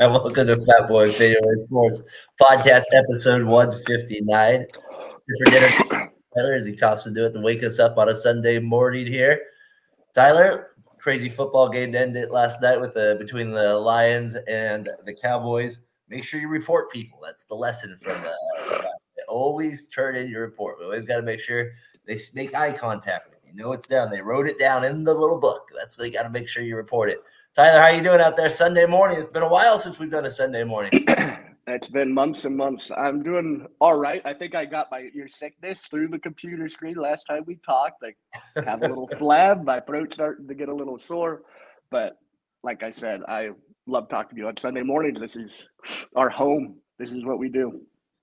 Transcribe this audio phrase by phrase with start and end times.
[0.02, 2.00] And welcome to Fat Boy Fadeaway Sports
[2.40, 4.66] Podcast, episode 159.
[5.44, 8.60] Forget Tyler as he comes to do it to wake us up on a Sunday
[8.60, 9.42] morning here.
[10.14, 14.88] Tyler, crazy football game to end it last night with the between the Lions and
[15.04, 15.80] the Cowboys.
[16.08, 17.18] Make sure you report people.
[17.22, 18.78] That's the lesson from, uh.
[19.28, 20.78] Always turn in your report.
[20.78, 21.72] We always got to make sure
[22.06, 23.62] they make eye contact you.
[23.62, 24.10] Know it's down.
[24.10, 25.68] They wrote it down in the little book.
[25.76, 27.22] That's what you got to make sure you report it.
[27.54, 29.18] Tyler, how you doing out there Sunday morning?
[29.18, 30.90] It's been a while since we've done a Sunday morning.
[31.66, 32.90] it's been months and months.
[32.96, 34.22] I'm doing all right.
[34.24, 38.02] I think I got my your sickness through the computer screen last time we talked.
[38.02, 38.16] Like
[38.64, 39.64] have a little flab.
[39.64, 41.42] My throat's starting to get a little sore.
[41.90, 42.16] But
[42.62, 43.50] like I said, I
[43.86, 45.20] love talking to you on Sunday mornings.
[45.20, 45.52] This is
[46.14, 46.76] our home.
[46.98, 47.80] This is what we do.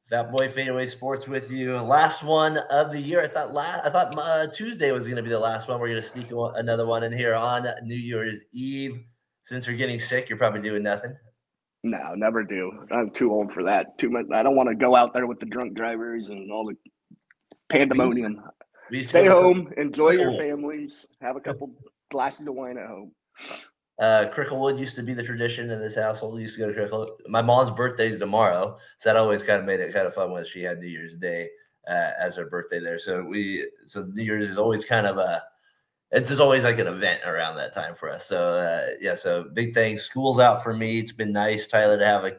[0.09, 1.75] That boy fadeaway sports with you.
[1.75, 3.21] Last one of the year.
[3.21, 3.85] I thought last.
[3.85, 5.79] I thought uh, Tuesday was going to be the last one.
[5.79, 9.03] We're going to sneak another one in here on New Year's Eve
[9.47, 11.15] since you're getting sick, you're probably doing nothing.
[11.81, 12.69] No, never do.
[12.91, 13.97] I'm too old for that.
[13.97, 14.25] Too much.
[14.33, 16.75] I don't want to go out there with the drunk drivers and all the
[17.69, 18.41] pandemonium.
[19.03, 21.73] Stay home, enjoy your families, have a couple
[22.11, 23.13] glasses of wine at home.
[23.99, 26.35] Uh, Cricklewood used to be the tradition in this household.
[26.35, 27.17] We used to go to Crickle.
[27.27, 30.31] My mom's birthday is tomorrow, so that always kind of made it kind of fun
[30.31, 31.49] when she had New Year's Day
[31.87, 32.99] uh, as her birthday there.
[32.99, 35.43] So we, so New Year's is always kind of a
[36.11, 38.25] it's just always like an event around that time for us.
[38.25, 40.03] So uh, yeah, so big thanks.
[40.03, 40.99] School's out for me.
[40.99, 42.37] It's been nice, Tyler, to have a.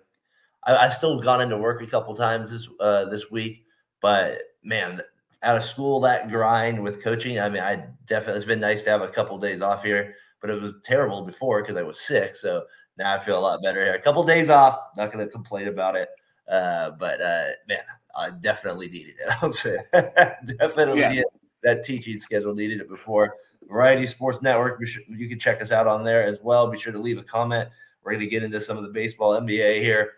[0.65, 3.65] I, I've still gone into work a couple times this uh, this week,
[4.01, 5.01] but man,
[5.43, 7.39] out of school that grind with coaching.
[7.39, 10.51] I mean, I definitely it's been nice to have a couple days off here, but
[10.51, 12.37] it was terrible before because I was sick.
[12.37, 12.65] So
[12.97, 13.95] now I feel a lot better here.
[13.95, 16.09] A couple of days off, not going to complain about it.
[16.49, 17.83] Uh, but uh, man,
[18.17, 19.33] I definitely needed it.
[19.43, 21.11] I'll say definitely yeah.
[21.11, 21.25] needed
[21.63, 23.35] that teaching schedule needed it before.
[23.69, 24.85] Variety Sports Network.
[24.87, 26.71] Should, you can check us out on there as well.
[26.71, 27.69] Be sure to leave a comment.
[28.03, 30.13] We're going to get into some of the baseball NBA here,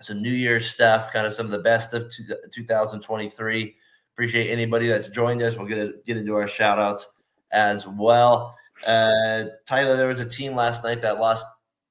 [0.00, 2.10] some New Year's stuff, kind of some of the best of
[2.52, 3.76] 2023.
[4.14, 5.56] Appreciate anybody that's joined us.
[5.56, 7.08] We'll get get into our shout outs
[7.52, 8.56] as well.
[8.86, 11.44] Uh, Tyler, there was a team last night that lost.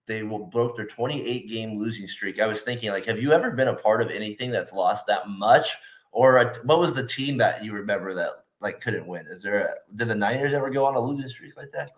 [0.07, 2.39] They broke their 28 game losing streak.
[2.39, 5.29] I was thinking, like, have you ever been a part of anything that's lost that
[5.29, 5.77] much?
[6.11, 9.27] Or a, what was the team that you remember that like couldn't win?
[9.27, 11.91] Is there a, did the Niners ever go on a losing streak like that?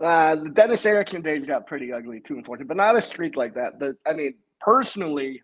[0.00, 3.54] Uh, the Dennis Erickson days got pretty ugly, too, fourteen, but not a streak like
[3.54, 3.80] that.
[3.80, 5.42] The, I mean, personally,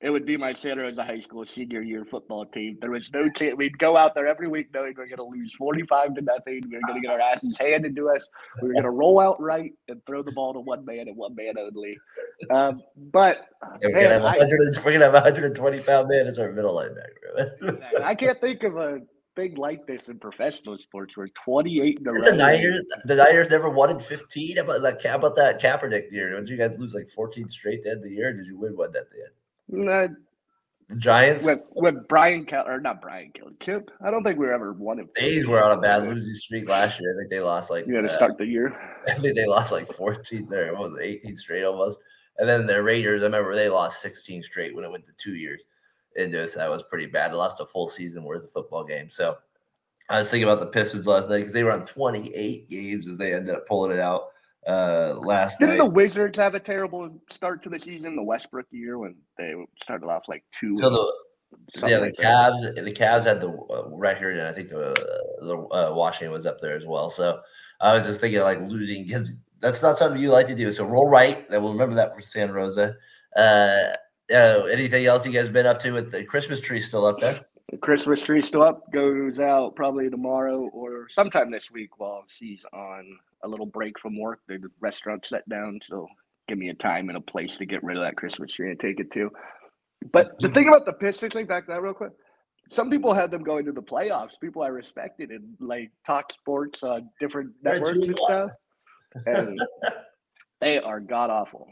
[0.00, 2.76] it would be my Santa Rosa High School senior year football team.
[2.80, 3.54] There was no chance.
[3.56, 6.62] We'd go out there every week knowing we are going to lose 45 to nothing.
[6.68, 8.26] We are going to get our asses handed to us.
[8.60, 11.16] We were going to roll out right and throw the ball to one man and
[11.16, 11.96] one man only.
[12.50, 13.48] Um, but
[13.80, 18.02] yeah, we're going to have 120 pound man as our middle linebacker.
[18.02, 19.00] I can't think of a
[19.36, 22.20] thing like this in professional sports where 28 in a row.
[22.22, 24.56] The Niners, the Niners never won in 15.
[24.56, 25.02] How about that?
[25.02, 26.38] How about that Kaepernick year?
[26.38, 28.32] Did you guys lose like 14 straight at the end of the year?
[28.34, 29.32] did you win one at the end?
[29.68, 30.08] No,
[30.88, 33.90] the Giants with with Brian Kelly or not Brian Kelly, Chip.
[34.04, 35.12] I don't think we were ever one of.
[35.14, 37.14] Days were on a bad losing streak last year.
[37.14, 37.86] I think they lost like.
[37.86, 38.76] You had to uh, start the year.
[39.08, 40.72] I think they lost like 14 there.
[40.74, 41.98] What was it, 18 straight almost?
[42.38, 45.36] And then the Raiders, I remember they lost 16 straight when it went to two
[45.36, 45.66] years
[46.16, 46.54] into us.
[46.54, 47.32] That was pretty bad.
[47.32, 49.14] They lost a full season worth of football games.
[49.14, 49.36] So
[50.10, 53.16] I was thinking about the Pistons last night because they were on 28 games as
[53.16, 54.28] they ended up pulling it out
[54.66, 55.84] uh, last Didn't night.
[55.84, 58.16] the Wizards have a terrible start to the season?
[58.16, 60.78] The Westbrook year when they started off like two.
[60.78, 61.12] So the
[61.88, 62.84] yeah, the like Cavs that.
[62.84, 64.94] the Cavs had the uh, record, and I think the,
[65.40, 67.10] the uh, Washington was up there as well.
[67.10, 67.40] So
[67.80, 70.72] I was just thinking like losing because that's not something you like to do.
[70.72, 71.48] So roll right.
[71.50, 72.96] That will remember that for Santa Rosa.
[73.36, 73.94] Uh,
[74.32, 77.40] uh, anything else you guys been up to with the Christmas tree still up there?
[77.70, 82.64] The Christmas tree still up, goes out probably tomorrow or sometime this week while she's
[82.72, 84.40] on a little break from work.
[84.48, 86.06] The restaurant shut down, so
[86.48, 88.80] give me a time and a place to get rid of that Christmas tree and
[88.80, 89.30] take it to.
[90.12, 92.12] But the thing about the Pistons, think back to that real quick.
[92.70, 94.40] Some people had them going to the playoffs.
[94.40, 98.50] People I respected and like talk sports on different networks and stuff.
[99.26, 99.60] And
[100.60, 101.68] they are god awful.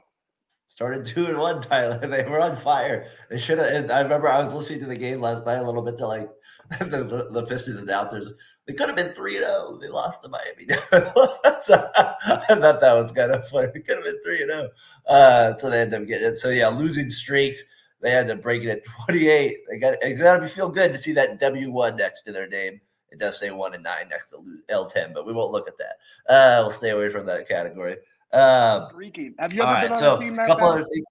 [0.67, 2.01] Started two and one, Tyler.
[2.09, 3.07] They were on fire.
[3.29, 3.91] They should have.
[3.91, 6.31] I remember I was listening to the game last night a little bit to like
[6.79, 8.33] the, Pistons and the Pistons announcers.
[8.67, 9.67] They could have been three and zero.
[9.69, 9.77] Oh.
[9.77, 10.67] They lost to Miami.
[11.61, 13.69] so I thought that was kind of funny.
[13.75, 14.69] They could have been three and zero.
[15.07, 15.15] Oh.
[15.15, 16.37] Uh, so they had them getting it.
[16.37, 17.63] So yeah, losing streaks.
[18.01, 19.59] They had to break it at twenty eight.
[19.71, 20.19] They got it.
[20.19, 22.81] Got to feel good to see that W one next to their name.
[23.11, 24.39] It does say one and nine next to
[24.69, 26.33] L ten, but we won't look at that.
[26.33, 27.97] Uh, we'll stay away from that category.
[28.33, 30.39] Um, Have you ever been right, on so a team?
[30.39, 31.05] A couple other things.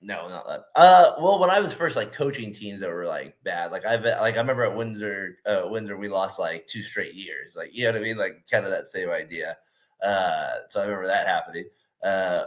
[0.00, 0.64] No, not that.
[0.76, 4.04] Uh, well, when I was first like coaching teams that were like bad, like I've
[4.04, 7.84] like I remember at Windsor, uh, Windsor we lost like two straight years, like you
[7.84, 9.56] know what I mean, like kind of that same idea.
[10.02, 11.64] Uh, so I remember that happening.
[12.02, 12.44] Uh,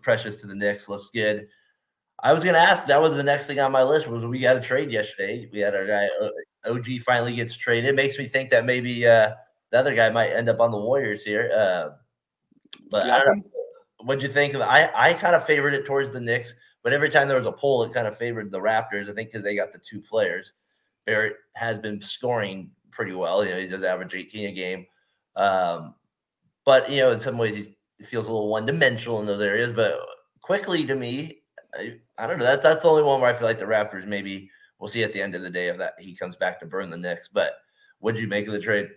[0.00, 1.48] Precious to the Knicks looks good.
[2.22, 2.86] I was gonna ask.
[2.86, 4.06] That was the next thing on my list.
[4.06, 5.48] Was we got a trade yesterday?
[5.52, 6.08] We had our guy
[6.64, 7.90] OG finally gets traded.
[7.90, 9.32] It makes me think that maybe uh,
[9.70, 11.50] the other guy might end up on the Warriors here.
[11.52, 11.90] Uh,
[12.90, 13.42] but I don't know.
[14.04, 14.60] What'd you think of?
[14.60, 17.52] I I kind of favored it towards the Knicks, but every time there was a
[17.52, 19.08] poll, it kind of favored the Raptors.
[19.08, 20.52] I think because they got the two players.
[21.06, 23.44] Barrett has been scoring pretty well.
[23.44, 24.86] You know, he does average 18 a game.
[25.36, 25.94] Um,
[26.64, 27.68] but you know, in some ways,
[27.98, 29.72] he feels a little one dimensional in those areas.
[29.72, 29.98] But
[30.40, 31.42] Quickley, to me,
[31.74, 32.44] I, I don't know.
[32.44, 35.12] That that's the only one where I feel like the Raptors maybe we'll see at
[35.12, 37.28] the end of the day if that he comes back to burn the Knicks.
[37.28, 37.54] But
[38.00, 38.88] what did you make of the trade?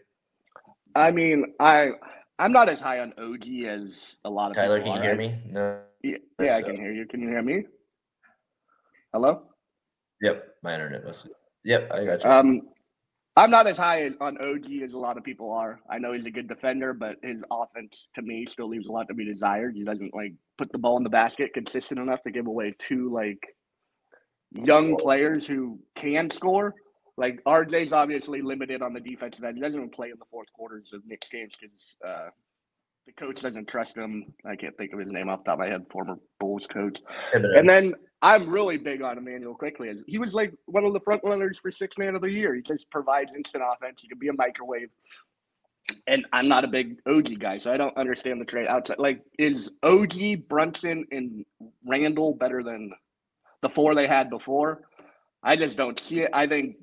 [0.95, 1.91] I mean, I
[2.39, 4.69] I'm not as high on OG as a lot of people.
[4.69, 4.79] Tyler.
[4.79, 5.03] Can you are.
[5.03, 5.37] hear me?
[5.47, 5.79] No.
[6.03, 7.05] Yeah, yeah I can hear you.
[7.05, 7.65] Can you hear me?
[9.15, 9.43] Hello.
[10.19, 11.25] Yep, my internet was.
[11.63, 12.29] Yep, I got you.
[12.29, 12.61] Um,
[13.37, 15.79] I'm not as high on OG as a lot of people are.
[15.89, 19.07] I know he's a good defender, but his offense to me still leaves a lot
[19.07, 19.75] to be desired.
[19.75, 23.09] He doesn't like put the ball in the basket consistent enough to give away two
[23.09, 23.39] like
[24.51, 26.73] young players who can score.
[27.15, 29.55] Like RJ's obviously limited on the defensive end.
[29.55, 32.29] He doesn't even play in the fourth quarters of Knicks games because uh,
[33.05, 34.33] the coach doesn't trust him.
[34.45, 35.85] I can't think of his name off the top of my head.
[35.91, 36.97] Former Bulls coach.
[37.33, 39.93] And then I'm really big on Immanuel Quickley.
[40.07, 42.55] He was like one of the front runners for six man of the year.
[42.55, 44.01] He just provides instant offense.
[44.01, 44.89] He can be a microwave.
[46.07, 48.97] And I'm not a big OG guy, so I don't understand the trade outside.
[48.97, 51.45] Like, is OG Brunson and
[51.85, 52.91] Randle better than
[53.61, 54.81] the four they had before?
[55.43, 56.31] I just don't see it.
[56.33, 56.77] I think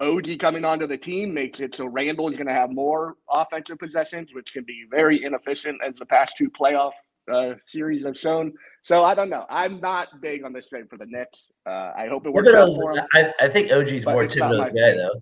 [0.00, 3.78] OG coming onto the team makes it so Randle is going to have more offensive
[3.78, 6.92] possessions, which can be very inefficient as the past two playoff
[7.30, 8.52] uh, series have shown.
[8.82, 9.44] So I don't know.
[9.50, 11.46] I'm not big on this trade for the Knicks.
[11.66, 12.94] Uh, I hope it works out for.
[13.14, 15.20] I, I think OG's more Thibodeau's guy, though.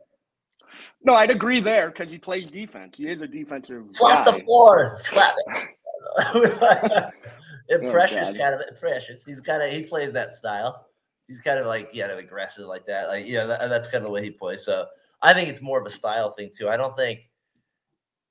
[1.03, 2.97] No, I'd agree there because he plays defense.
[2.97, 3.85] He is a defensive.
[3.93, 4.33] Slap guy.
[4.33, 4.97] the floor.
[4.99, 7.13] Slap it.
[7.69, 9.25] Imprecious, oh, kind of precious.
[9.25, 10.87] He's kind of he plays that style
[11.29, 13.09] he's kind of like yeah, aggressive like that.
[13.09, 14.65] Like yeah, that, that's kind of the way he plays.
[14.65, 14.87] So
[15.23, 16.69] I think it's more of a style thing too.
[16.69, 17.21] I don't think.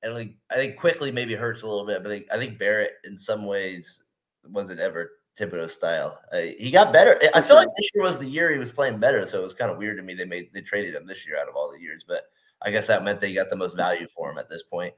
[0.04, 2.60] And like I think Quickley maybe hurts a little bit, but I think, I think
[2.60, 4.02] Barrett in some ways
[4.48, 6.20] wasn't ever Thibodeau style.
[6.32, 7.20] Uh, he got better.
[7.34, 9.54] I feel like this year was the year he was playing better, so it was
[9.54, 11.72] kind of weird to me they made they traded him this year out of all
[11.72, 12.06] the years.
[12.08, 12.24] But
[12.62, 14.94] I guess that meant they got the most value for him at this point.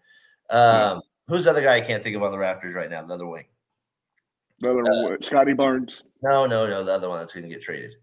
[0.50, 3.03] Um, who's the other guy I can't think of on the Raptors right now?
[3.03, 3.45] The other wing.
[4.59, 6.01] The other uh, Scottie Barnes.
[6.24, 6.83] No, no, no.
[6.83, 7.95] The other one that's going to get traded.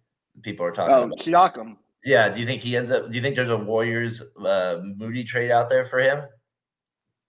[0.42, 1.76] People are talking oh, about Siakam.
[2.04, 2.28] Yeah.
[2.28, 3.08] Do you think he ends up?
[3.08, 6.24] Do you think there's a Warriors uh, Moody trade out there for him?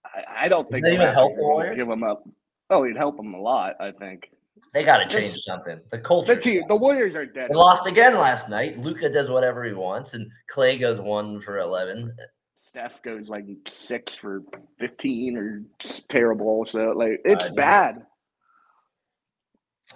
[0.04, 0.84] I, I don't think.
[0.84, 1.76] they even help the Warriors?
[1.76, 2.28] Give him up.
[2.70, 3.74] Oh, he'd help him a lot.
[3.80, 4.30] I think.
[4.72, 5.80] They got to change something.
[5.90, 6.34] The culture.
[6.34, 7.50] The, team, the Warriors are dead.
[7.50, 8.78] They lost again last night.
[8.78, 12.14] Luka does whatever he wants, and Clay goes one for eleven.
[12.60, 14.42] Steph goes like six for
[14.78, 15.62] fifteen, or
[16.08, 16.66] terrible.
[16.66, 18.04] So like it's bad.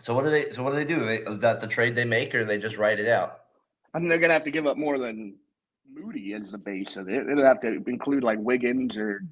[0.01, 0.51] So what do they?
[0.51, 1.05] So what do they do?
[1.05, 3.41] They, is that the trade they make, or they just write it out?
[3.95, 5.37] I mean, they're gonna have to give up more than
[5.93, 7.27] Moody as the base of it.
[7.27, 9.23] They'll have to include like Wiggins or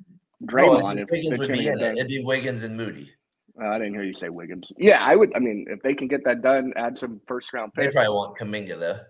[0.44, 0.94] Draymond.
[0.94, 1.98] No, if Wiggins would be in it.
[1.98, 3.12] It'd be Wiggins and Moody.
[3.60, 4.70] Uh, I didn't hear you say Wiggins.
[4.76, 5.34] Yeah, I would.
[5.34, 7.86] I mean, if they can get that done, add some first round picks.
[7.86, 9.00] They probably want Kuminga though.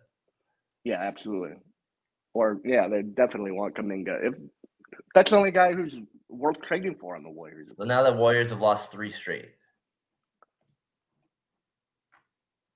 [0.85, 1.57] Yeah, absolutely.
[2.35, 4.29] Or yeah, they definitely want Kuminga.
[4.29, 4.35] If
[5.15, 5.97] that's the only guy who's
[6.29, 7.75] worth trading for on the Warriors.
[7.77, 9.50] Well, now the Warriors have lost three straight.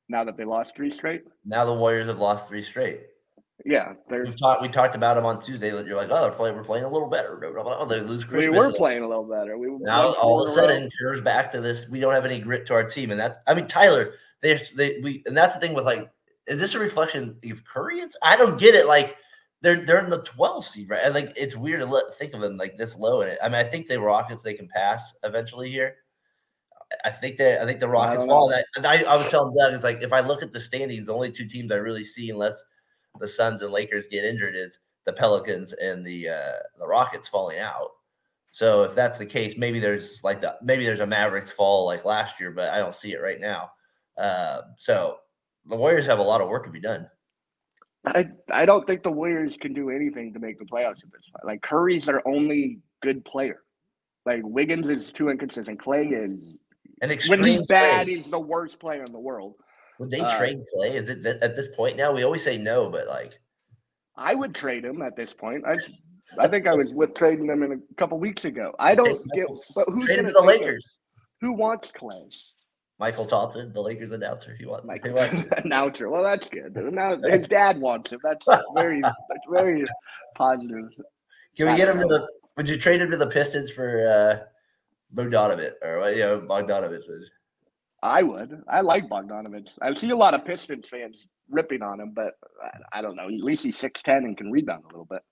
[0.09, 1.23] Now that they lost three straight?
[1.45, 3.01] Now the Warriors have lost three straight.
[3.65, 4.61] Yeah, we've talked.
[4.61, 5.71] We talked about them on Tuesday.
[5.71, 6.57] That you're like, oh, they're playing.
[6.57, 7.41] We're playing a little better.
[7.59, 8.51] Oh, they lose Christmas.
[8.51, 9.57] We were playing a little better.
[9.57, 11.89] We now all of a sudden turns back to this.
[11.89, 13.39] We don't have any grit to our team, and that's.
[13.47, 14.15] I mean, Tyler.
[14.41, 16.11] They they we and that's the thing with like,
[16.49, 18.17] is this a reflection of Koreans?
[18.23, 18.87] I don't get it.
[18.87, 19.17] Like
[19.61, 21.03] they're they're in the 12th seed, right?
[21.05, 23.39] And like it's weird to let, think of them like this low in it.
[23.43, 25.97] I mean, I think the Rockets they can pass eventually here.
[27.05, 28.49] I think that I think the Rockets fall.
[28.49, 31.15] That I, I was telling Doug, it's like if I look at the standings, the
[31.15, 32.63] only two teams I really see, unless
[33.19, 37.59] the Suns and Lakers get injured, is the Pelicans and the uh, the Rockets falling
[37.59, 37.89] out.
[38.51, 42.05] So if that's the case, maybe there's like the maybe there's a Mavericks fall like
[42.05, 43.71] last year, but I don't see it right now.
[44.19, 45.17] Uh, so
[45.67, 47.09] the Warriors have a lot of work to be done.
[48.05, 51.29] I I don't think the Warriors can do anything to make the playoffs at this
[51.33, 51.45] point.
[51.45, 53.63] Like Curry's their only good player.
[54.27, 55.81] Like Wiggins is too inconsistent.
[55.81, 56.59] Clay is
[57.03, 59.57] an extreme when he's bad, he's the worst player in the world.
[59.99, 60.97] Would they uh, trade Clay?
[60.97, 62.13] Is it at this point now?
[62.13, 63.39] We always say no, but like,
[64.17, 65.65] I would trade him at this point.
[65.67, 65.77] I,
[66.39, 68.75] I think I was with trading them in a couple weeks ago.
[68.79, 70.99] I don't get, but who's him to the Lakers?
[71.41, 71.49] Him?
[71.49, 72.29] Who wants Clay?
[73.01, 74.55] Mychal Thompson, the Lakers announcer.
[74.57, 75.19] He wants Michael
[75.65, 76.09] announcer.
[76.09, 76.77] Well, that's good.
[76.77, 78.21] Now his dad wants him.
[78.23, 79.85] That's very, that's very
[80.37, 80.89] positive.
[81.57, 82.29] Can we get him to the?
[82.57, 84.07] Would you trade him to the Pistons for?
[84.07, 84.47] uh
[85.15, 87.29] Bogdanovich or you know Bogdanovich was.
[88.03, 88.63] I would.
[88.69, 89.71] I like Bogdanovich.
[89.81, 93.29] I see a lot of Pistons fans ripping on him, but I, I don't know.
[93.29, 95.23] At least he's six ten and can rebound a little bit.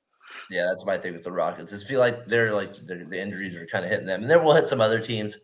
[0.50, 1.72] Yeah, that's my thing with the Rockets.
[1.72, 4.44] I feel like they're like they're, the injuries are kind of hitting them, and then
[4.44, 5.36] we'll hit some other teams.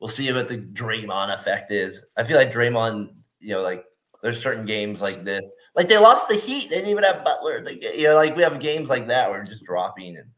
[0.00, 2.04] We'll see what the Draymond effect is.
[2.16, 3.84] I feel like Draymond, you know, like
[4.22, 6.70] there's certain games like this, like they lost the Heat.
[6.70, 7.62] They didn't even have Butler.
[7.62, 10.28] They, you know, like we have games like that where we're just dropping, and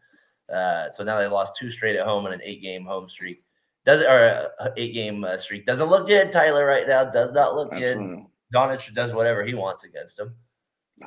[0.52, 3.42] uh, so now they lost two straight at home and an eight game home streak.
[3.84, 6.32] Does or uh, eight game uh, streak doesn't look good.
[6.32, 8.16] Tyler right now does not look Absolutely.
[8.16, 8.24] good.
[8.54, 10.34] Doncic does whatever he wants against him.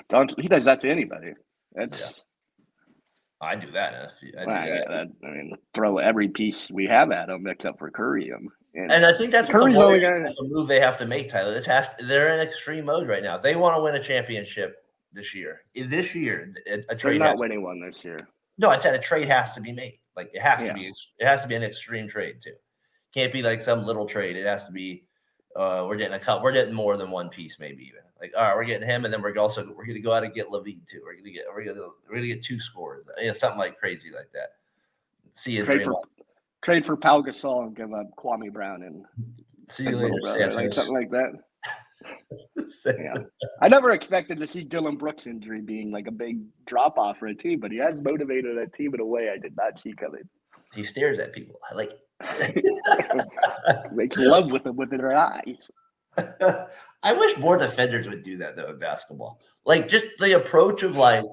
[0.10, 1.34] Don't he does that to anybody.
[1.74, 2.10] That's yeah.
[3.42, 3.94] I do that.
[3.94, 5.08] I, do well, that.
[5.24, 8.32] I mean, throw every piece we have at them except for Curry.
[8.76, 10.34] And, and I think that's Curry's the, only gonna...
[10.38, 11.54] the move they have to make, Tyler.
[11.54, 13.38] This has they're in extreme mode right now.
[13.38, 15.62] They want to win a championship this year.
[15.74, 17.22] This year, a, trade.
[17.22, 18.20] They're not winning one this year.
[18.60, 20.00] No, I said a trade has to be made.
[20.16, 20.68] Like it has yeah.
[20.68, 20.88] to be.
[20.88, 22.56] It has to be an extreme trade too.
[23.14, 24.36] Can't be like some little trade.
[24.36, 25.06] It has to be.
[25.56, 26.44] Uh, we're getting a cut.
[26.44, 28.02] We're getting more than one piece, maybe even.
[28.22, 30.26] Like, all right, we're getting him, and then we're also we're going to go out
[30.26, 31.02] and get LaVine too.
[31.04, 33.06] We're going to get we're going to we're to get two scores.
[33.20, 34.56] Yeah, something like crazy like that.
[35.34, 36.02] See you trade for
[36.62, 39.06] trade for Pau Gasol and give up Kwame Brown and
[39.70, 41.32] see you later, brother, like something like that.
[42.86, 43.14] Yeah.
[43.62, 47.28] I never expected to see Dillon Brooks' injury being like a big drop off for
[47.28, 49.94] a team, but he has motivated a team in a way I did not see
[49.94, 50.24] coming.
[50.74, 51.60] He stares at people.
[51.70, 51.92] I like
[53.94, 55.72] makes love with them with their eyes.
[57.04, 59.40] I wish more defenders would do that though in basketball.
[59.66, 61.24] Like just the approach of like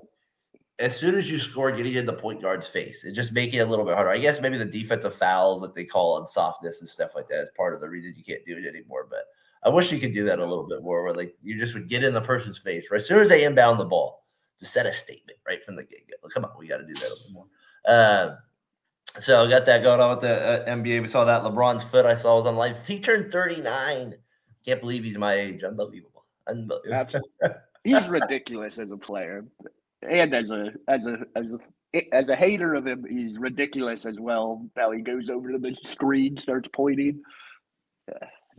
[0.78, 3.62] as soon as you score, getting in the point guard's face and just making it
[3.62, 4.10] a little bit harder.
[4.10, 7.42] I guess maybe the defensive fouls that they call on softness and stuff like that
[7.42, 9.06] is part of the reason you can't do it anymore.
[9.08, 9.24] But
[9.62, 11.88] I wish you could do that a little bit more, where like you just would
[11.88, 14.26] get in the person's face right as soon as they inbound the ball,
[14.58, 16.28] to set a statement right from the get go.
[16.28, 17.46] Come on, we got to do that a little more.
[17.86, 18.36] Uh,
[19.18, 21.02] so I got that going on with the uh, NBA.
[21.02, 22.86] We saw that LeBron's foot I saw was on live.
[22.86, 24.14] He turned 39.
[24.64, 25.62] Can't believe he's my age.
[25.62, 26.24] Unbelievable.
[26.48, 27.20] Unbelievable.
[27.84, 29.44] he's ridiculous as a player,
[30.08, 34.18] and as a as a as a as a hater of him, he's ridiculous as
[34.18, 34.68] well.
[34.76, 37.22] How he goes over to the screen, starts pointing.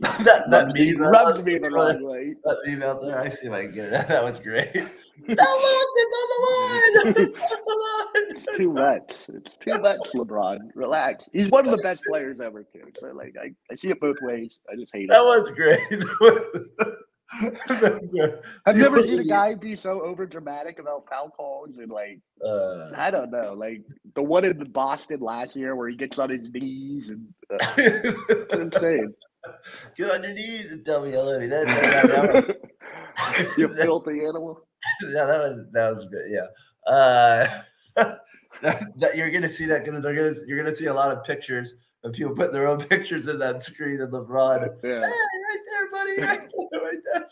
[0.00, 2.36] that that meme rubs me the wrong way.
[2.44, 4.08] That meme out there, I see if I can get it.
[4.08, 4.72] That was great.
[4.72, 4.86] that
[5.26, 7.28] look, it's on the line.
[7.28, 8.56] It's on the line.
[8.56, 9.16] Too much.
[9.28, 10.70] It's too much, LeBron.
[10.76, 11.28] Relax.
[11.32, 12.84] He's one of the best players ever, too.
[13.00, 14.60] So like, I, I see it both ways.
[14.70, 15.18] I just hate that it.
[15.18, 15.80] That was great.
[18.66, 22.90] I've never seen a guy be so over dramatic about foul calls and like uh,
[22.96, 23.82] I don't know, like
[24.14, 28.54] the one in Boston last year where he gets on his knees and uh, it's
[28.54, 29.12] insane.
[29.96, 31.48] Get on your knees and tell me I love you.
[31.48, 32.58] That, that, that, that
[33.58, 34.60] you filthy animal.
[35.02, 36.26] Yeah, that was that was good.
[36.28, 36.46] Yeah.
[36.86, 37.62] Uh,
[38.62, 41.74] that, you're gonna see that because they're gonna you're gonna see a lot of pictures
[42.04, 44.68] of people putting their own pictures in that screen of LeBron.
[44.82, 44.90] Yeah.
[44.90, 46.20] Hey, right there, buddy.
[46.20, 47.28] Right there, right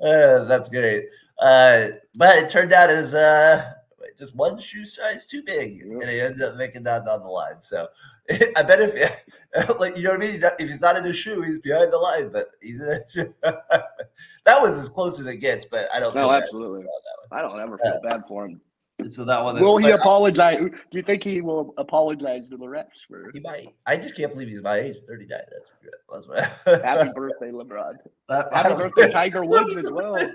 [0.00, 0.40] there.
[0.40, 1.04] Uh, that's great.
[1.38, 3.72] Uh, but it turned out as uh,
[4.18, 5.86] just one shoe size too big, yep.
[6.00, 7.60] and he ends up making that down the line.
[7.60, 7.88] So
[8.56, 9.24] I bet if
[9.78, 11.98] like you know what I mean, if he's not in his shoe, he's behind the
[11.98, 12.30] line.
[12.30, 13.34] But he's in a shoe.
[13.42, 15.64] that was as close as it gets.
[15.64, 16.14] But I don't.
[16.14, 16.86] No, absolutely.
[17.30, 18.60] I don't ever feel bad for him.
[19.08, 19.60] So that one.
[19.60, 20.58] Will he apologize?
[20.58, 23.30] Do you think he will apologize to the refs for?
[23.32, 23.74] He might.
[23.86, 25.40] I just can't believe he's my age, thirty nine.
[25.50, 25.90] That's good.
[26.12, 26.82] That's what...
[26.84, 27.96] Happy birthday, LeBron.
[28.28, 30.16] Uh, Happy birthday, Tiger Woods as well.
[30.16, 30.32] if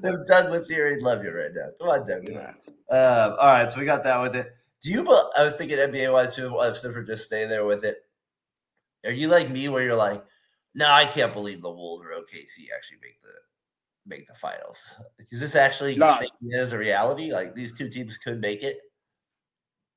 [0.26, 1.68] Doug was here, he'd love you right now.
[1.78, 2.28] Come on, Doug.
[2.28, 2.52] Yeah.
[2.90, 4.54] Um, all right, so we got that with it.
[4.82, 5.06] Do you?
[5.36, 6.56] I was thinking NBA wise too.
[6.60, 7.98] If Stanford just stay there with it,
[9.04, 10.24] are you like me where you're like,
[10.74, 13.28] no, I can't believe the Wolves or OKC actually make the
[14.06, 14.78] make the finals.
[15.30, 16.18] Is this actually no.
[16.42, 17.32] is a reality?
[17.32, 18.78] Like these two teams could make it.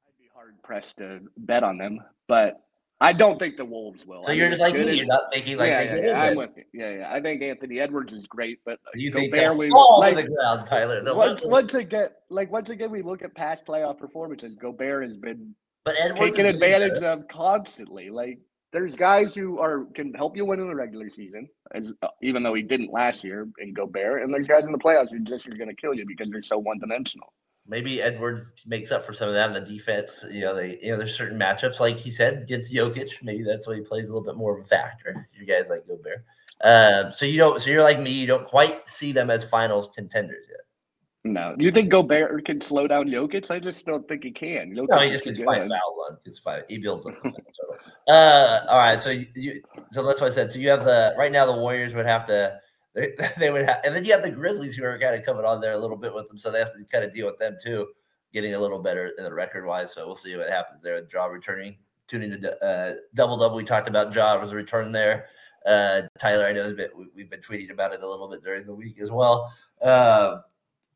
[0.07, 2.61] I'd be hard pressed to bet on them, but
[3.01, 4.23] I don't think the Wolves will.
[4.23, 4.93] So I you're just like me.
[4.93, 6.63] You're not thinking like yeah, yeah, yeah I'm with you.
[6.73, 7.13] Yeah, yeah.
[7.13, 11.01] I think Anthony Edwards is great, but you think barely fall like, the ground, Tyler.
[11.15, 14.55] Once, once again, like once again, we look at past playoff performances.
[14.55, 18.09] Gobert has been but Edwards taken advantage of constantly.
[18.09, 18.39] Like
[18.71, 22.43] there's guys who are can help you win in the regular season, as uh, even
[22.43, 25.47] though he didn't last year in Gobert, and there's guys in the playoffs who just
[25.47, 27.33] are going to kill you because they're so one dimensional.
[27.67, 30.23] Maybe Edwards makes up for some of that in the defense.
[30.31, 33.23] You know, they you know there's certain matchups like he said against Jokic.
[33.23, 35.27] Maybe that's why he plays a little bit more of a factor.
[35.37, 36.23] You guys like Gobert,
[36.63, 37.61] um, so you don't.
[37.61, 38.11] So you're like me.
[38.11, 40.59] You don't quite see them as finals contenders yet.
[41.25, 43.51] No, you think Gobert can slow down Jokic?
[43.51, 44.73] I just don't think he can.
[44.73, 46.17] Jokic no, he just gets five fouls on.
[46.23, 46.63] Gets five.
[46.69, 47.75] He builds up the total.
[48.07, 49.01] Uh, all right.
[49.01, 49.61] So you,
[49.91, 50.53] so that's what I said.
[50.53, 51.45] So you have the right now.
[51.45, 52.57] The Warriors would have to.
[52.95, 55.45] They, they would have, and then you have the Grizzlies who are kind of coming
[55.45, 57.37] on there a little bit with them, so they have to kind of deal with
[57.37, 57.87] them too,
[58.33, 59.93] getting a little better in the record wise.
[59.93, 61.01] So we'll see what happens there.
[61.01, 61.75] Draw returning
[62.09, 63.55] tuning to uh, Double Double.
[63.57, 65.27] We talked about Ja was a return there.
[65.65, 68.43] Uh, Tyler, I know has been, we- we've been tweeting about it a little bit
[68.43, 69.53] during the week as well.
[69.81, 70.41] Um,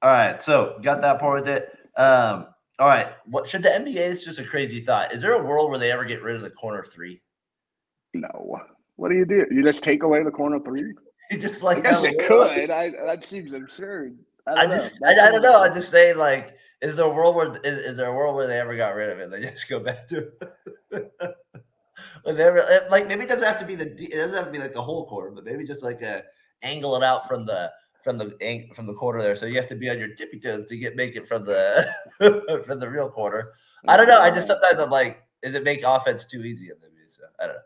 [0.03, 1.69] all right, so got that part with it.
[1.97, 3.95] Um, all right, what should the NBA?
[3.95, 5.13] It's just a crazy thought.
[5.13, 7.21] Is there a world where they ever get rid of the corner three?
[8.13, 8.59] No.
[8.97, 9.45] What do you do?
[9.49, 10.93] You just take away the corner three?
[11.31, 12.69] You just I like guess it could.
[12.69, 14.17] I, that seems absurd.
[14.45, 14.75] I, I don't know.
[14.75, 15.63] just, I, I don't know.
[15.63, 18.45] I'm just say like, is there a world where is, is there a world where
[18.45, 19.31] they ever got rid of it?
[19.31, 20.29] They just go back to
[22.23, 22.49] when they
[22.89, 24.81] like maybe it doesn't have to be the it doesn't have to be like the
[24.81, 26.25] whole quarter, but maybe just like a
[26.61, 27.71] angle it out from the
[28.03, 29.35] from the from the quarter there.
[29.35, 31.87] So you have to be on your tippy toes to get make it from the
[32.65, 33.53] from the real quarter.
[33.87, 34.21] I don't know.
[34.21, 37.09] I just sometimes I'm like, is it make offense too easy in the NBA?
[37.09, 37.61] So I don't know.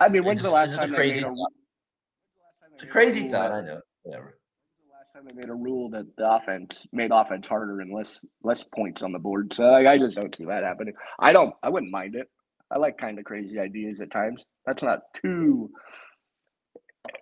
[0.00, 1.30] I mean, when's the last it's just a time crazy a, thought.
[1.30, 3.52] when's the last time they It's a crazy thought.
[3.52, 3.80] I know.
[4.02, 4.38] Whatever.
[4.84, 8.20] the last time they made a rule that the offense made offense harder and less
[8.42, 9.52] less points on the board.
[9.54, 10.94] So like, I just don't see that happening.
[11.18, 11.54] I don't.
[11.62, 12.28] I wouldn't mind it.
[12.70, 14.42] I like kind of crazy ideas at times.
[14.66, 15.70] That's not too.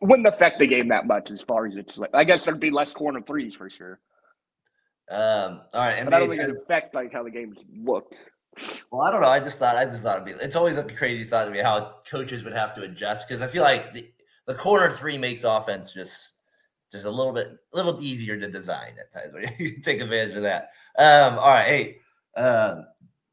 [0.03, 2.11] Wouldn't affect the game that much as far as it's like.
[2.15, 3.99] I guess there'd be less corner threes for sure,
[5.11, 5.63] Um.
[5.75, 6.05] All right.
[6.05, 8.15] but I don't think it'd affect like how the game's looked.
[8.91, 9.29] Well, I don't know.
[9.29, 10.45] I just thought I just thought it'd be.
[10.45, 13.47] It's always a crazy thought to me how coaches would have to adjust because I
[13.47, 14.11] feel like the,
[14.47, 16.33] the corner three makes offense just
[16.93, 19.33] just a little bit a little easier to design at times.
[19.33, 20.71] Where you take advantage of that.
[20.99, 21.97] Um, all right, hey,
[22.37, 22.83] uh,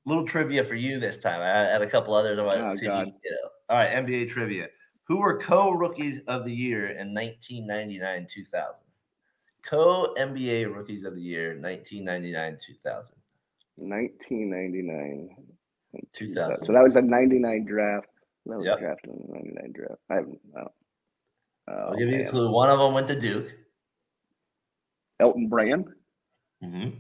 [0.06, 1.42] little trivia for you this time.
[1.42, 2.40] I had a couple others.
[2.40, 3.04] I want Oh, to see you God.
[3.06, 3.40] can get it.
[3.70, 4.70] All right, NBA trivia.
[5.08, 8.82] Who were co-rookies of the year in 1999-2000?
[9.66, 13.12] Co-NBA rookies of the year 1999-2000.
[13.76, 15.30] 1999.
[16.12, 16.66] 2000.
[16.66, 18.08] So that was a 99 draft.
[18.46, 18.80] That was Yep.
[18.80, 20.02] drafted in the 99 draft.
[20.10, 20.40] I haven't.
[20.58, 20.72] Oh,
[21.68, 22.52] I'll give you a clue.
[22.52, 23.58] One of them went to Duke.
[25.20, 25.88] Elton Brand.
[26.64, 27.00] Mm-hmm.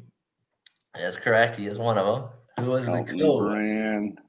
[0.95, 1.57] That's correct.
[1.57, 2.29] He is one of them.
[2.65, 3.39] Who was the Elton co?
[3.39, 4.19] Brand.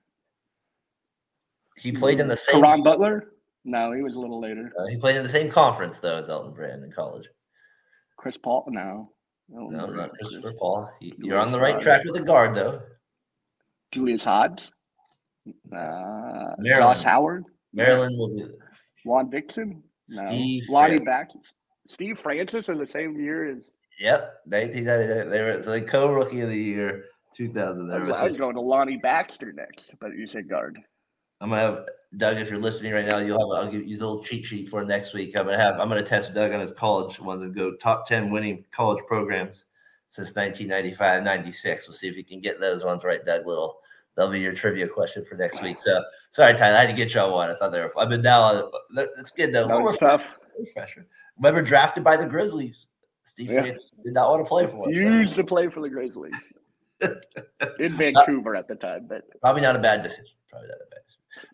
[1.77, 2.61] He played in the same.
[2.61, 3.35] Caron Butler?
[3.69, 4.73] No, he was a little later.
[4.79, 7.27] uh, he played in the same conference though as Elton Brand in college.
[8.17, 8.65] Chris Paul?
[8.69, 9.13] No.
[9.51, 9.97] No, Brand.
[9.97, 10.91] not Christopher Paul.
[11.01, 12.81] He- you're on the right track with the guard though.
[13.93, 14.71] Julius Hodge?
[15.75, 16.55] Uh.
[16.65, 17.45] Josh Howard?
[17.75, 18.47] Maryland will be.
[19.05, 19.83] Juan Dixon?
[20.09, 20.27] No.
[20.27, 20.99] Steve Lonnie.
[20.99, 21.31] Back.
[21.87, 23.65] Steve Francis in the same year as.
[24.01, 25.31] Yep, 1999.
[25.31, 27.05] They were so the co-rookie of the year,
[27.37, 27.91] 2000.
[27.91, 30.79] I was, was I was going to Lonnie Baxter next, but you said guard.
[31.41, 32.39] I'm gonna have Doug.
[32.39, 33.67] If you're listening right now, you'll have.
[33.67, 35.39] I'll give you a little cheat sheet for next week.
[35.39, 35.79] I'm gonna have.
[35.79, 39.67] I'm gonna test Doug on his college ones and go top ten winning college programs
[40.11, 41.87] since 1995, 96.
[41.87, 43.47] We'll see if you can get those ones right, Doug.
[43.47, 43.79] Little.
[44.17, 45.79] That'll be your trivia question for next week.
[45.79, 46.77] So sorry, Tyler.
[46.77, 47.51] I had to get you on one.
[47.51, 47.93] I thought they were.
[47.97, 48.69] I've been now.
[48.97, 49.69] It's good though.
[49.69, 50.25] That was tough.
[50.59, 51.07] refresher.
[51.37, 52.87] Remember drafted by the Grizzlies.
[53.23, 53.61] Steve Yeah.
[53.61, 54.91] Francis did not want to play for.
[54.91, 56.35] Used to play for the Grizzlies.
[57.01, 60.35] In uh, Vancouver at the time, but Probably not a bad decision.
[60.51, 61.01] Probably not a bad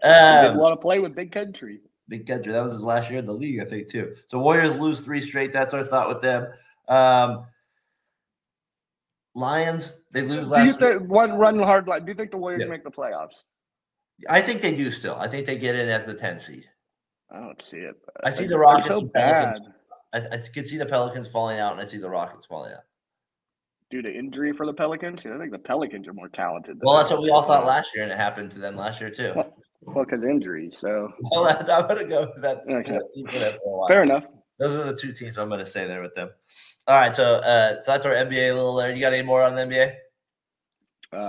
[0.03, 1.81] he didn't Um, want to play with Big Country.
[2.09, 2.53] Big Country.
[2.53, 4.14] That was his last year in the league, I think, too.
[4.27, 5.53] So Warriors lose three straight.
[5.53, 6.49] That's our thought with them.
[6.88, 7.47] Um,
[9.35, 10.79] Lions, they lose Do you last.
[10.79, 12.05] think one run hard line?
[12.05, 12.68] Do you think the Warriors Yeah.
[12.68, 13.42] make the playoffs?
[14.29, 15.16] I think they do still.
[15.16, 16.68] I think they get in as the 10 seed.
[17.31, 17.97] I don't see it.
[18.23, 19.59] I see the Rockets so bad
[20.12, 22.85] I, I could see the Pelicans falling out, and I see the Rockets falling out.
[23.90, 25.27] due to injury for the Pelicans.
[25.27, 26.79] I think the Pelicans are more talented.
[26.79, 29.01] than Well, that's what we all thought last year, and it happened to them last
[29.01, 29.33] year, too.
[29.35, 29.53] Well,
[29.87, 30.73] because injury.
[30.81, 32.33] So Well, that's, I'm going to go.
[32.38, 32.99] That's Okay.
[33.14, 33.88] keep it up for a while.
[33.88, 34.25] fair enough.
[34.59, 36.31] Those are the two teams I'm going to say there with them.
[36.87, 38.92] All right, so uh, so that's our NBA little there.
[38.94, 39.94] You got any more on the NBA?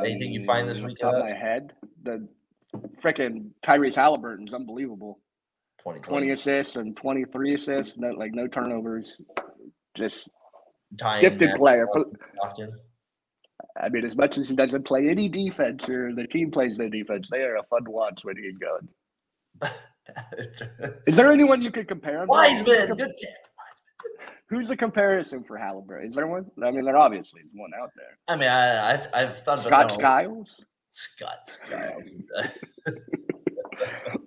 [0.03, 2.27] Anything you find this Um, week, Top of uh, my head, the
[3.01, 5.19] freaking Tyrese Halliburton's unbelievable.
[5.79, 6.27] 2020.
[6.27, 9.17] 20 assists and 23 assists, no, like no turnovers.
[9.93, 10.27] Just
[10.97, 11.87] Tying gifted player.
[13.77, 16.87] I mean, as much as he doesn't play any defense or the team plays no
[16.87, 18.87] defense, they are a fun watch when he's going.
[21.07, 22.27] Is there anyone you could compare him?
[22.27, 22.29] to?
[22.29, 23.11] Wiseman, good.
[24.47, 26.09] Who's the comparison for Halliburton?
[26.09, 26.45] Is there one?
[26.63, 28.17] I mean, there obviously is one out there.
[28.27, 30.55] I mean, I, I've, I've thought Scott about Skiles.
[30.89, 32.13] Scott Skiles.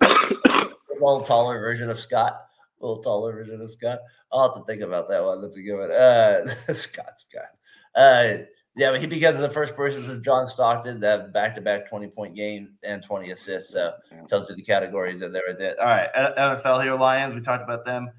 [0.01, 2.41] a little taller version of Scott.
[2.81, 4.01] A little taller version of Scott.
[4.33, 5.41] I'll have to think about that one.
[5.41, 5.93] That's a good one.
[5.93, 7.51] Uh, Scott Scott.
[7.95, 8.45] Uh,
[8.79, 12.75] yeah, but he becomes the first person since John Stockton to have back-to-back 20-point game
[12.85, 13.73] and 20 assists.
[13.73, 13.93] So
[14.29, 15.75] tells you the categories that they're in.
[15.81, 17.35] All right, NFL here, Lions.
[17.35, 18.11] We talked about them.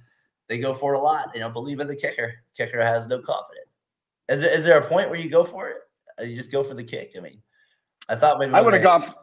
[0.47, 1.31] They go for it a lot.
[1.31, 2.33] They don't believe in the kicker.
[2.57, 3.69] Kicker has no confidence.
[4.27, 5.77] Is there, is there a point where you go for it?
[6.19, 7.13] Uh, You just go for the kick.
[7.17, 7.41] I mean,
[8.09, 9.13] I thought maybe I would have gone.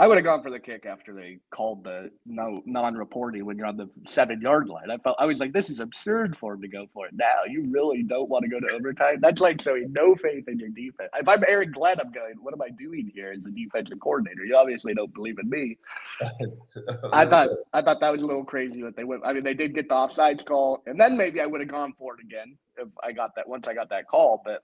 [0.00, 3.66] I would have gone for the kick after they called the no non-reporting when you're
[3.66, 4.90] on the seven yard line.
[4.90, 7.44] I felt I was like, this is absurd for him to go for it now.
[7.46, 9.20] You really don't want to go to overtime.
[9.20, 11.10] That's like showing no faith in your defense.
[11.14, 14.42] If I'm Aaron Glenn, I'm going, what am I doing here as the defensive coordinator?
[14.46, 15.76] You obviously don't believe in me.
[17.12, 19.20] I thought I thought that was a little crazy that they went.
[19.26, 21.92] I mean, they did get the offsides call, and then maybe I would have gone
[21.98, 24.40] for it again if I got that once I got that call.
[24.46, 24.62] But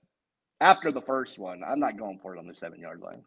[0.63, 3.23] after the first one, I'm not going for it on the seven yard line.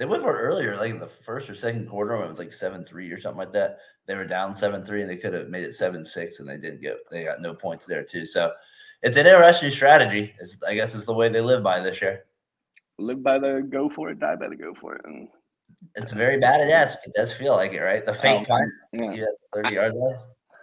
[0.00, 2.38] They went for it earlier, like in the first or second quarter, when it was
[2.38, 3.80] like seven three or something like that.
[4.06, 6.56] They were down seven three, and they could have made it seven six, and they
[6.56, 6.96] didn't get.
[7.10, 8.24] They got no points there too.
[8.24, 8.50] So
[9.02, 10.34] it's an interesting strategy.
[10.40, 12.24] It's, I guess it's the way they live by this year.
[12.98, 15.02] Live by the go for it, die by the go for it.
[15.04, 15.28] And
[15.96, 17.00] It's very bad at esque.
[17.04, 18.06] It does feel like it, right?
[18.06, 19.12] The fake Oh, punt, yeah.
[19.12, 20.18] yeah, thirty yard line.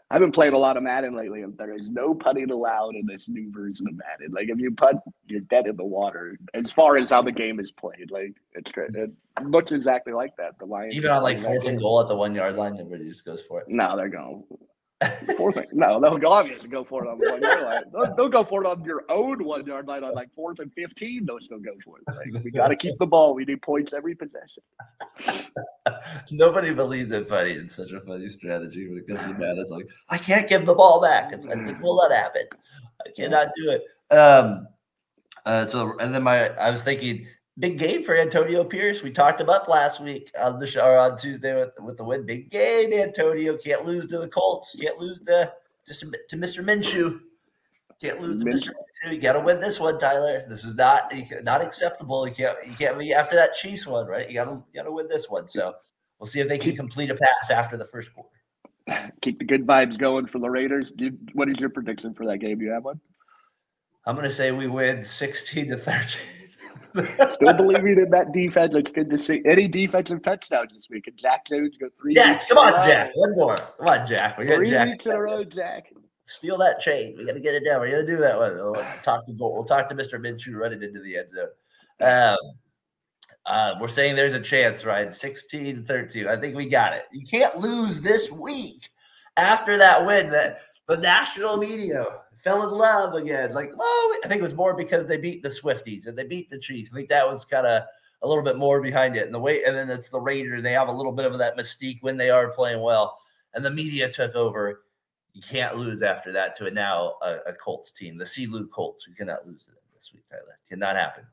[0.10, 3.06] I've been playing a lot of Madden lately, and there is no putting allowed in
[3.06, 4.34] this new version of Madden.
[4.34, 6.38] Like if you putt, you're dead in the water.
[6.54, 8.72] As far as how the game is played, like it's.
[8.76, 9.12] It
[9.44, 10.58] looks exactly like that.
[10.60, 13.26] The Lions Even on like fourth and goal at the one yard line, everybody just
[13.26, 13.68] goes for it.
[13.68, 14.44] No, they're going
[15.38, 15.58] fourth.
[15.58, 17.84] and- no, they'll go obviously go for it on one yard line.
[17.94, 20.74] They'll, they'll go for it on your own one yard line on like fourth and
[20.74, 21.26] fifteen.
[21.26, 22.34] They'll still go for it.
[22.34, 23.34] Like we got to keep the ball.
[23.36, 24.64] We need points every possession.
[26.32, 27.52] Nobody believes it funny.
[27.52, 29.62] It's such a funny strategy when it comes to.
[29.62, 31.32] It's like I can't give the ball back.
[31.32, 32.44] It's like it will not happen.
[33.06, 33.84] I cannot do it.
[34.16, 34.68] Um.
[35.46, 37.26] Uh, so and then my I was thinking
[37.60, 39.04] big game for Antonio Pierce.
[39.04, 42.04] We talked him up last week on the show or on Tuesday with, with the
[42.04, 42.26] win.
[42.26, 44.76] Big game, Antonio can't lose to the Colts.
[44.80, 45.54] Can't lose to
[45.86, 46.64] just to Mr.
[46.64, 47.20] Minshew.
[48.02, 48.70] Can't lose to Mr.
[48.70, 49.14] Minshew.
[49.14, 50.44] You got to win this one, Tyler.
[50.48, 51.12] This is not
[51.44, 52.28] not acceptable.
[52.28, 54.28] You can't you can't be after that Chiefs one, right?
[54.28, 55.48] You got to got to win this one.
[55.48, 55.74] So
[56.20, 58.30] we'll see if they can complete a pass after the first quarter.
[59.22, 60.92] Keep the good vibes going for the Raiders.
[60.98, 62.60] You- what is your prediction for that game?
[62.60, 63.00] Do You have one?
[64.06, 66.22] I'm gonna say we win 16 to 13.
[67.32, 68.74] Still believing in that defense.
[68.76, 71.08] It's good to see any defensive touchdowns this week.
[71.08, 72.14] And Jack Jones go three.
[72.16, 72.86] yes, come on, row.
[72.86, 73.12] Jack.
[73.16, 73.56] One more.
[73.56, 74.38] Come on, Jack.
[74.38, 74.88] We're gonna Three Jack.
[74.90, 75.92] weeks in a row, Jack.
[76.26, 77.16] Steal that chain.
[77.18, 77.80] We gotta get it down.
[77.80, 78.54] We're gonna do that one.
[78.56, 80.20] We'll talk to we'll talk to Mr.
[80.20, 81.48] Minshew running into the end zone.
[82.00, 82.38] Um,
[83.46, 85.14] uh, we're saying there's a chance, right?
[85.14, 86.28] 16 13.
[86.28, 87.04] I think we got it.
[87.14, 88.90] You can't lose this week
[89.38, 90.30] after that win.
[90.30, 92.06] That the national media
[92.48, 93.54] fell in love again.
[93.54, 96.50] Like, oh, I think it was more because they beat the Swifties and they beat
[96.50, 96.90] the Chiefs.
[96.92, 97.84] I think that was kind of
[98.22, 99.26] a little bit more behind it.
[99.26, 100.64] And the way, and then it's the Raiders.
[100.64, 103.18] They have a little bit of that mystique when they are playing well,
[103.54, 104.84] and the media took over.
[105.34, 108.48] You can't lose after that to a now a, a Colts team, the C.
[108.48, 109.06] Luke Colts.
[109.08, 110.58] You cannot lose to them this week, Tyler.
[110.68, 111.26] Cannot happen.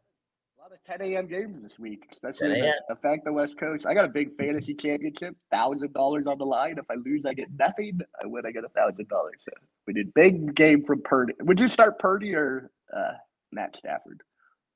[0.86, 1.26] A lot of 10 a.m.
[1.26, 2.66] games this week, 10 especially a.m..
[2.66, 3.86] that affect the West Coast.
[3.86, 6.78] I got a big fantasy championship, thousand dollars on the line.
[6.78, 8.00] If I lose, I get nothing.
[8.22, 9.36] I win, I get a thousand dollars.
[9.44, 9.52] So
[9.86, 11.34] we did big game from Purdy.
[11.40, 13.12] Would you start Purdy or uh,
[13.52, 14.22] Matt Stafford?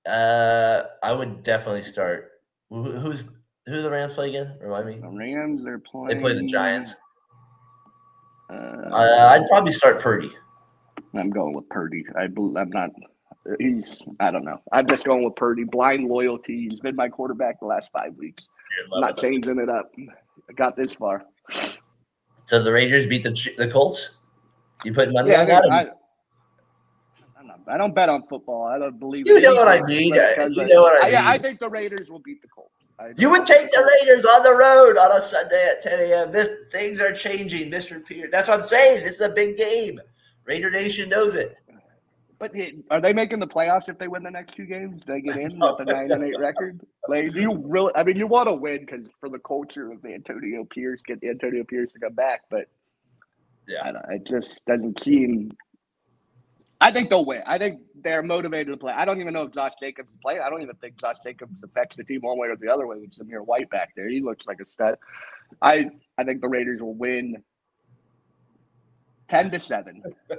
[0.08, 2.30] Uh, I would definitely start.
[2.70, 3.24] Who, who's
[3.66, 4.56] who the Rams play again?
[4.60, 4.98] Remind me.
[5.00, 6.08] The Rams, they're playing.
[6.08, 6.94] They play the Giants.
[8.50, 10.32] Uh, Uh, I'd probably start Purdy.
[11.14, 12.04] I'm going with Purdy.
[12.16, 12.90] I I'm not.
[13.58, 14.02] He's.
[14.20, 14.60] I don't know.
[14.72, 15.64] I'm just going with Purdy.
[15.64, 16.68] Blind loyalty.
[16.68, 18.48] He's been my quarterback the last five weeks.
[18.94, 19.90] I'm not changing it up.
[20.48, 21.24] I got this far.
[22.46, 24.18] So the Raiders beat the the Colts.
[24.84, 25.64] You put money Yeah, on that?
[25.72, 25.86] I,
[27.66, 28.64] I don't bet on football.
[28.64, 29.26] I don't believe.
[29.26, 30.14] You know what I mean.
[30.14, 31.42] that you know what I yeah, I mean.
[31.42, 32.72] think the Raiders will beat the Colts.
[33.16, 36.32] You would take the Raiders on the road on a Sunday at 10 a.m.
[36.32, 38.04] This things are changing, Mr.
[38.04, 38.28] Pierce.
[38.32, 39.04] That's what I'm saying.
[39.04, 40.00] This is a big game.
[40.44, 41.56] Raider Nation knows it.
[42.38, 42.52] But
[42.90, 45.02] are they making the playoffs if they win the next two games?
[45.02, 46.80] Do they get in with a nine and eight record?
[47.08, 47.92] Like, do you really?
[47.96, 51.20] I mean, you want to win because for the culture of the Antonio Pierce, get
[51.20, 52.42] the Antonio Pierce to come back.
[52.48, 52.68] But
[53.66, 53.80] Yeah.
[53.84, 55.50] I don't, it just doesn't seem.
[56.80, 57.42] I think they'll win.
[57.44, 58.92] I think they're motivated to play.
[58.92, 60.40] I don't even know if Josh Jacobs is playing.
[60.40, 62.98] I don't even think Josh Jacobs affects the team one way or the other way
[62.98, 64.08] with Zamir White back there.
[64.08, 64.96] He looks like a stud.
[65.60, 67.42] I I think the Raiders will win
[69.28, 70.02] ten to seven.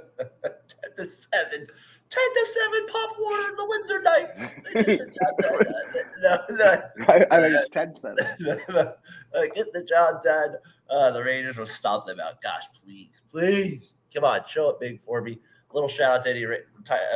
[0.96, 1.66] 10 to 7.
[2.10, 4.56] 10 to 7, Pop Warner the Windsor Knights.
[4.74, 6.02] They get the job done.
[6.22, 6.82] No, no.
[7.08, 8.94] I, I think it's 10-7.
[9.34, 10.56] Uh, Get the job done.
[10.90, 12.42] Uh, the Raiders will stomp them out.
[12.42, 15.38] Gosh, please, please, come on, show it big for me.
[15.70, 16.46] A little shout out to Eddie.
[16.46, 17.14] Uh,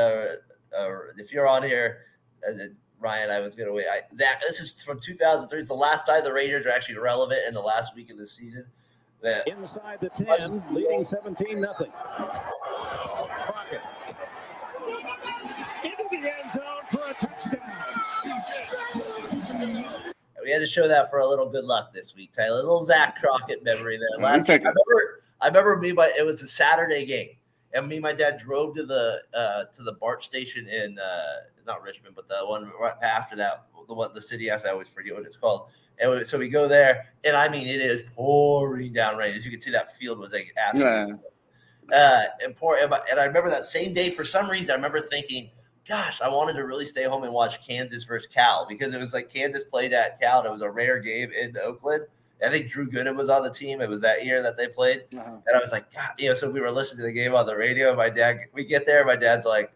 [0.76, 2.02] uh, if you're on here,
[2.48, 2.52] uh,
[3.00, 3.86] Ryan, I was gonna wait.
[3.90, 5.58] I, Zach, this is from 2003.
[5.58, 8.26] It's the last time the Raiders are actually relevant in the last week of the
[8.26, 8.64] season.
[9.24, 11.90] That Inside the 10, leading 17 nothing.
[11.90, 13.80] Crockett.
[15.82, 17.58] Into the end zone for a touchdown.
[20.44, 22.58] we had to show that for a little good luck this week, Tyler.
[22.58, 24.06] A little Zack Crockett memory there.
[24.22, 27.30] Last we week, I remember, I remember me, but it was a Saturday game,
[27.72, 31.36] and me and my dad drove to the uh, to the BART station in uh,
[31.66, 34.70] not Richmond, but the one right after that, the one the city after that.
[34.70, 35.68] I always forget what it's called.
[35.98, 39.34] And we, so we go there, and I mean, it is pouring down rain.
[39.34, 41.18] As you can see, that field was like absolutely
[41.92, 41.96] Yeah.
[41.96, 42.76] uh, and poor.
[42.78, 45.50] And I- and I remember that same day, for some reason, I remember thinking,
[45.86, 49.12] "Gosh, I wanted to really stay home and watch Kansas versus Cal because it was
[49.12, 50.38] like Kansas played at Cal.
[50.38, 52.04] And it was a rare game in Oakland.
[52.44, 53.80] I think Drew Gooden was on the team.
[53.80, 55.36] It was that year that they played, Uh-huh.
[55.46, 56.34] and I was like, God, you know.
[56.34, 57.94] So we were listening to the game on the radio.
[57.94, 59.72] My dad, we get there, my dad's like,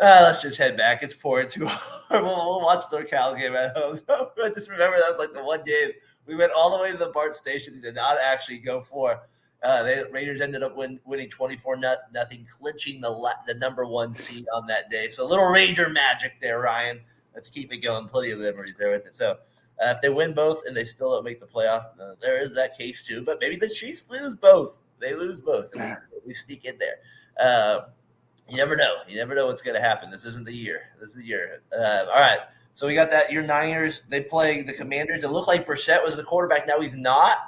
[0.00, 1.02] ah, "Let's just head back.
[1.02, 1.88] It's pouring too hard.
[2.10, 5.32] We'll, we'll watch the Cal game at home." So I just remember that was like
[5.32, 5.92] the one game
[6.26, 7.74] we went all the way to the BART station.
[7.74, 9.22] and Did not actually go for.
[9.62, 13.86] Uh, the Raiders ended up win, winning 24 not, nothing, clinching the la- the number
[13.86, 15.08] one seed on that day.
[15.08, 17.00] So a little Ranger magic there, Ryan.
[17.32, 18.08] Let's keep it going.
[18.08, 19.14] Plenty of memories there with it.
[19.14, 19.38] So
[19.80, 22.54] uh, if they win both and they still don't make the playoffs, uh, there is
[22.56, 23.22] that case too.
[23.22, 24.78] But maybe the Chiefs lose both.
[25.00, 25.70] They lose both.
[25.76, 25.80] We,
[26.26, 26.96] we sneak in there.
[28.52, 28.96] You never know.
[29.08, 30.10] You never know what's going to happen.
[30.10, 30.82] This isn't the year.
[31.00, 31.62] This is the year.
[31.74, 32.40] Uh, all right.
[32.74, 33.32] So we got that.
[33.32, 34.02] Your Niners.
[34.10, 35.24] They play the Commanders.
[35.24, 36.66] It looked like Brissett was the quarterback.
[36.66, 37.38] Now he's not.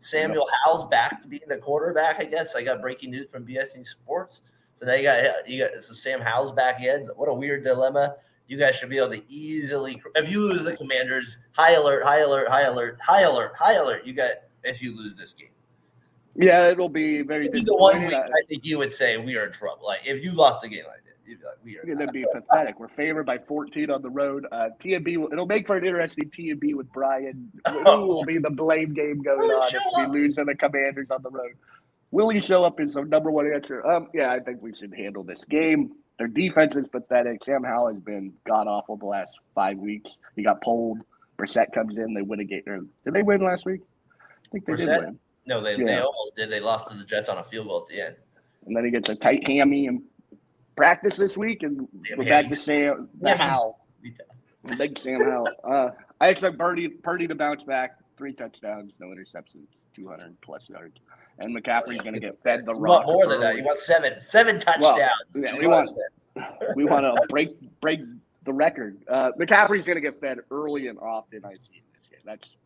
[0.00, 2.20] Samuel Howell's back to being the quarterback.
[2.20, 4.42] I guess I got breaking news from BSC Sports.
[4.74, 7.08] So now you got you got so Sam Howell's back in.
[7.16, 8.16] What a weird dilemma.
[8.46, 10.02] You guys should be able to easily.
[10.14, 14.06] If you lose the Commanders, high alert, high alert, high alert, high alert, high alert.
[14.06, 15.49] You got if you lose this game.
[16.40, 19.46] Yeah, it'll be very Maybe the one week I think you would say we are
[19.46, 19.86] in trouble.
[19.86, 21.84] Like if you lost a game like that, you'd be like, we are.
[21.96, 22.80] Gonna be pathetic.
[22.80, 24.46] We're favored by 14 on the road.
[24.50, 27.50] Uh, TMB, will- it'll make for an interesting TMB with Brian.
[27.68, 30.10] Who will be the blame game going Will on if we up?
[30.12, 31.52] lose to the Commanders on the road?
[32.10, 33.86] Will he show up is the number one answer.
[33.86, 35.92] Um, yeah, I think we should handle this game.
[36.18, 37.44] Their defense is pathetic.
[37.44, 40.16] Sam Howell has been god awful the last five weeks.
[40.36, 40.98] He got pulled.
[41.38, 42.12] Brissett comes in.
[42.14, 42.88] They win a game.
[43.04, 43.80] Did they win last week?
[44.20, 44.86] I think they Brissett?
[44.86, 45.18] did win.
[45.46, 46.50] No, they, they almost did.
[46.50, 48.16] They lost to the Jets on a field goal at the end.
[48.66, 50.02] And then he gets a tight hammy and
[50.76, 52.56] practice this week, and Damn we're back to.
[52.56, 53.36] Sam Hammies.
[53.36, 53.78] Howell.
[54.02, 54.14] We-
[54.76, 55.48] Big Sam Howell.
[55.64, 57.96] Uh, I expect Purdy, Purdy to bounce back.
[58.18, 60.98] Three touchdowns, no interceptions, 200 plus yards.
[61.38, 63.06] And McCaffrey's going to get fed the rock.
[63.06, 63.52] more than that.
[63.52, 63.60] early.
[63.60, 65.00] You want seven, seven touchdowns.
[65.34, 65.88] yeah, we want
[66.76, 68.00] we want to break break
[68.44, 68.98] the record.
[69.08, 71.42] Uh, McCaffrey's going to get fed early and often.
[71.44, 72.20] I see in this game.
[72.26, 72.56] That's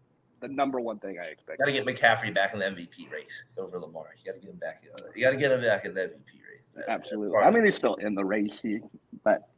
[0.44, 1.58] the number one thing I expect.
[1.58, 4.08] Got to get McCaffrey back in the MVP race over Lamar.
[4.18, 4.84] You got to get him back.
[5.14, 6.40] You got to get him back in the MVP
[6.76, 6.84] race.
[6.86, 7.38] Absolutely.
[7.38, 8.80] I mean, he's still in the race, he,
[9.22, 9.48] but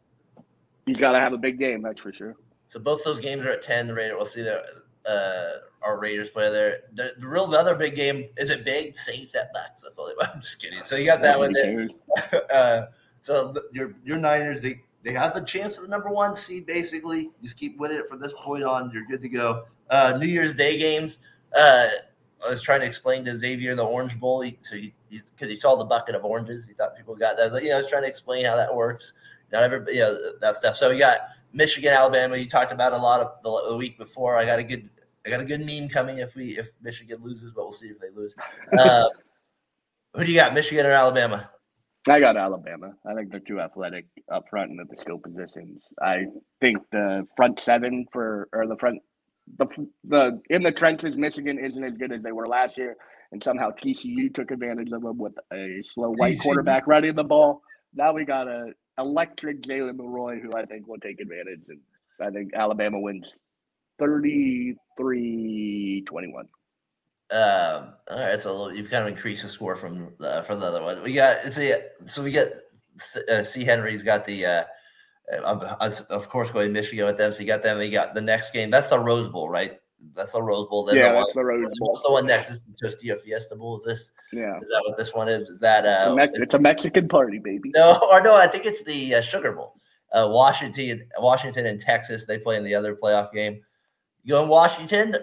[0.86, 1.82] he's got to have a big game.
[1.82, 2.36] That's for sure.
[2.68, 3.88] So both those games are at ten.
[3.88, 4.14] The Raiders.
[4.16, 4.62] We'll see their
[5.06, 6.82] uh, our Raiders play there.
[6.94, 9.82] The, the real the other big game is it big Saints at Bucks.
[9.82, 10.06] That's all.
[10.06, 10.82] They, I'm just kidding.
[10.82, 11.88] So you got that one there.
[12.50, 12.82] uh,
[13.20, 16.66] so the, your your Niners they they have the chance for the number one seed.
[16.66, 18.90] Basically, just keep winning it from this point on.
[18.92, 19.64] You're good to go.
[19.90, 21.18] Uh, New Year's Day games.
[21.56, 21.88] Uh,
[22.44, 24.40] I was trying to explain to Xavier the Orange Bowl.
[24.40, 27.62] He, so he because he, saw the bucket of oranges, he thought people got that.
[27.62, 29.12] You know, I was trying to explain how that works.
[29.52, 30.76] Not everybody, you know, that stuff.
[30.76, 31.20] So we got
[31.52, 32.36] Michigan, Alabama.
[32.36, 34.36] You talked about a lot of the, the week before.
[34.36, 34.88] I got a good.
[35.24, 37.98] I got a good meme coming if we if Michigan loses, but we'll see if
[37.98, 38.34] they lose.
[38.78, 39.04] Uh,
[40.14, 41.50] who do you got, Michigan or Alabama?
[42.08, 42.94] I got Alabama.
[43.04, 45.82] I think they're too athletic up front and at the skill positions.
[46.00, 46.26] I
[46.60, 49.02] think the front seven for or the front
[49.58, 49.66] the
[50.04, 52.96] the in the trenches, Michigan isn't as good as they were last year,
[53.32, 57.62] and somehow TCU took advantage of them with a slow white quarterback running the ball.
[57.94, 61.80] Now we got a electric Jalen Milroe who I think will take advantage, and
[62.20, 63.34] I think Alabama wins
[64.00, 64.76] 33-21.
[67.28, 70.66] Um, all right, so little, you've kind of increased the score from the from the
[70.66, 71.02] other one.
[71.02, 72.48] We got it's a so we got
[73.28, 74.64] uh, C Henry's got the uh,
[75.32, 77.32] uh, of- of course going to Michigan with them.
[77.32, 77.80] So you got them.
[77.80, 78.70] You got the next game.
[78.70, 79.78] That's the Rose Bowl, right?
[80.14, 80.84] That's the Rose Bowl.
[80.84, 81.88] Then yeah, the one, that's the Rose Bowl.
[81.88, 82.50] what's the one next?
[82.50, 83.78] Is it Tostitos Fiesta Bowl?
[83.78, 85.48] Is this Yeah, is that what this one is?
[85.48, 87.70] Is that it's uh a, Mex- it's a Mexican party, baby.
[87.74, 88.36] no or no?
[88.36, 89.74] I think it's the uh, Sugar Bowl.
[90.12, 92.24] Uh, Washington, Washington, and Texas.
[92.26, 93.60] They play in the other playoff game.
[94.22, 95.16] You going Washington?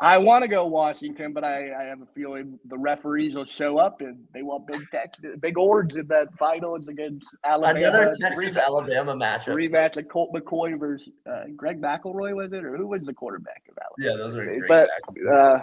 [0.00, 3.78] I want to go Washington, but I, I have a feeling the referees will show
[3.78, 7.78] up and they want big Texas, big orange in that finals against Alabama.
[7.78, 9.48] Another Texas rematch- Alabama matchup.
[9.48, 13.62] rematch of Colt McCoy versus uh, Greg McElroy, was it, or who was the quarterback
[13.68, 14.62] of Yeah, those are great.
[14.68, 14.88] But
[15.28, 15.62] uh,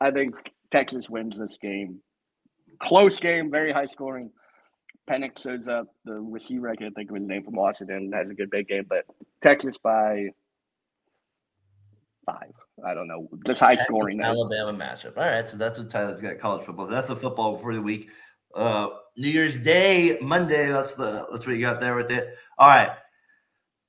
[0.00, 0.36] I think
[0.70, 2.00] Texas wins this game.
[2.80, 4.30] Close game, very high scoring.
[5.10, 6.68] Penix shows up, the receiver.
[6.68, 8.12] I can't think of his name from Washington.
[8.12, 9.04] Has a good big game, but
[9.42, 10.28] Texas by
[12.24, 12.52] five.
[12.84, 14.20] I don't know, just high Texas, scoring.
[14.20, 15.16] Alabama matchup.
[15.16, 16.86] All right, so that's what Tyler's got college football.
[16.86, 18.08] That's the football for the week.
[18.54, 20.68] Uh, New Year's Day, Monday.
[20.68, 22.36] That's the that's what you got there with it.
[22.58, 22.90] All right.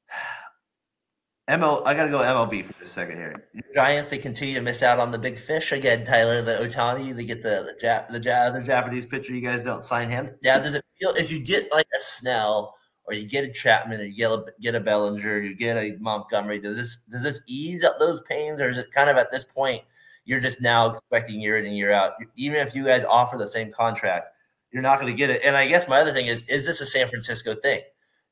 [1.50, 3.48] ML, I gotta go MLB for just a second here.
[3.74, 6.06] Giants, they continue to miss out on the big fish again.
[6.06, 9.34] Tyler, the Ohtani, they get the the, Jap, the Jap, other Japanese pitcher.
[9.34, 10.30] You guys don't sign him.
[10.44, 12.76] Yeah, does it feel if you get like a Snell
[13.10, 15.98] or you get a Chapman or you get a, get a Bellinger, you get a
[16.00, 16.60] Montgomery?
[16.60, 19.44] Does this does this ease up those pains, or is it kind of at this
[19.44, 19.82] point
[20.26, 22.14] you're just now expecting year in and year out?
[22.36, 24.28] Even if you guys offer the same contract,
[24.72, 25.42] you're not going to get it.
[25.44, 27.82] And I guess my other thing is, is this a San Francisco thing?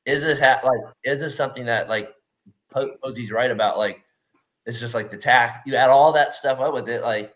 [0.06, 2.14] Is this ha- like is this something that like
[2.72, 4.04] Posey's right about like
[4.68, 5.58] it's just like the tax.
[5.66, 7.34] You add all that stuff up with it, like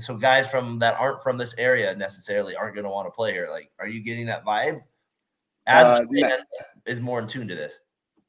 [0.00, 3.32] so guys from that aren't from this area necessarily aren't going to want to play
[3.32, 3.48] here.
[3.50, 4.80] Like, are you getting that vibe?
[5.68, 6.40] As Uh, fan
[6.86, 7.78] is more in tune to this.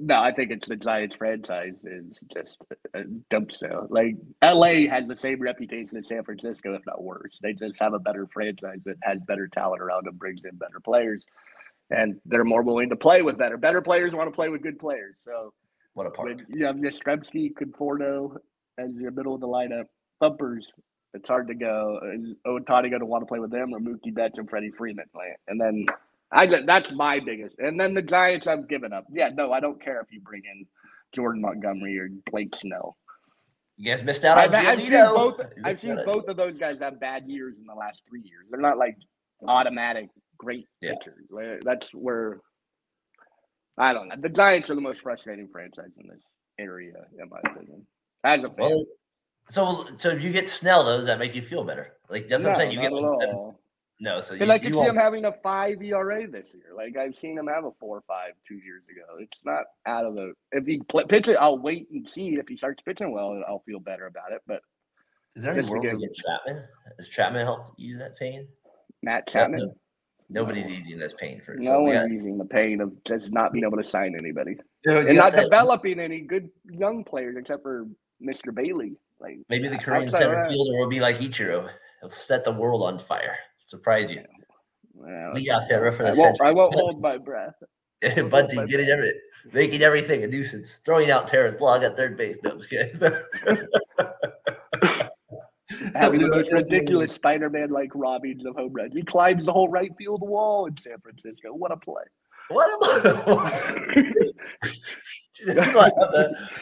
[0.02, 2.58] No, I think it's the Giants franchise is just
[2.94, 3.86] a dumpster.
[3.90, 7.38] Like LA has the same reputation as San Francisco, if not worse.
[7.42, 10.80] They just have a better franchise that has better talent around them, brings in better
[10.80, 11.26] players,
[11.90, 13.58] and they're more willing to play with better.
[13.58, 15.16] Better players want to play with good players.
[15.22, 15.54] So
[15.96, 16.42] What a part.
[16.48, 18.38] you have Yastrzemski, Conforto
[18.78, 19.86] as your middle of the lineup,
[20.22, 20.72] bumpers,
[21.14, 22.00] it's hard to go.
[22.14, 25.06] Is Ohtani going to want to play with them or Mookie Betts and Freddie Freeman?
[25.50, 25.86] And then
[26.32, 27.58] I that's my biggest.
[27.60, 29.06] And then the Giants, I'm giving up.
[29.12, 30.66] Yeah, no, I don't care if you bring in
[31.14, 32.98] Jordan Montgomery or Blake Snell.
[33.78, 35.42] You guys missed out on I've, I've seen both.
[35.64, 38.46] I've seen both of those guys have bad years in the last three years.
[38.52, 38.98] They're not like
[39.48, 40.94] automatic great Yeah.
[40.94, 41.62] pitchers.
[41.64, 42.42] That's where
[43.78, 44.16] I don't know.
[44.20, 46.22] The Giants are the most frustrating franchise in this
[46.60, 47.88] area, in my opinion.
[48.26, 48.86] As a fan, Well,
[49.48, 51.94] so so if you get Snell though, does that make you feel better?
[52.10, 52.74] Like that's what I'm saying.
[52.74, 53.56] You get like.
[54.00, 56.74] No, so you, I you see him having a five ERA this year.
[56.76, 59.18] Like I've seen him have a four or five two years ago.
[59.20, 60.34] It's not out of the.
[60.52, 62.30] If he pl- pitch it, I'll wait and see.
[62.36, 64.42] If he starts pitching well, I'll feel better about it.
[64.48, 64.62] But
[65.36, 66.64] is there any world to get Chapman?
[66.98, 68.48] Does Chapman help ease that pain?
[69.04, 69.74] Matt Chapman,
[70.30, 70.72] Nobody's No.
[70.72, 73.78] easing this pain for no one's got- using the pain of just not being able
[73.78, 77.88] to sign anybody you know, and not that- developing any good young players except for
[78.22, 78.54] Mr.
[78.54, 78.96] Bailey.
[79.20, 81.70] Like Maybe the Korean center fielder will be like Ichiro.
[82.02, 83.38] He'll set the world on fire.
[83.70, 84.24] Surprise you.
[84.96, 86.42] well, We got the I won't.
[86.42, 87.54] I won't hold my breath.
[88.02, 89.14] Bunty getting every,
[89.54, 92.40] making everything a nuisance, throwing out Terrence Long at third base.
[92.44, 93.00] No, I'm just kidding.
[95.94, 98.96] Having the most ridiculous Spider-Man like robbings of home runs.
[98.96, 101.54] He climbs the whole right field wall in San Francisco.
[101.54, 102.02] What a play!
[102.50, 104.24] what a
[105.48, 105.92] I?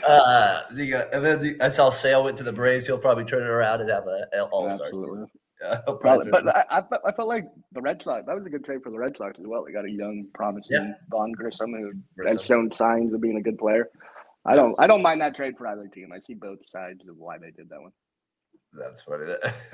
[0.06, 2.86] uh, the, and then the, I saw Sale went to the Braves.
[2.86, 4.92] He'll probably turn it around and have an All Star.
[6.02, 8.26] Probably, but I, I, felt, I felt like the Red Sox.
[8.26, 9.64] That was a good trade for the Red Sox as well.
[9.66, 10.94] They got a young, promising Yeah.
[11.10, 12.38] Vaughn Grissom who Grissom.
[12.38, 13.90] has shown signs of being a good player.
[14.46, 14.76] I don't.
[14.80, 16.12] I don't mind that trade for either team.
[16.14, 17.92] I see both sides of why they did that one.
[18.74, 19.34] That's funny.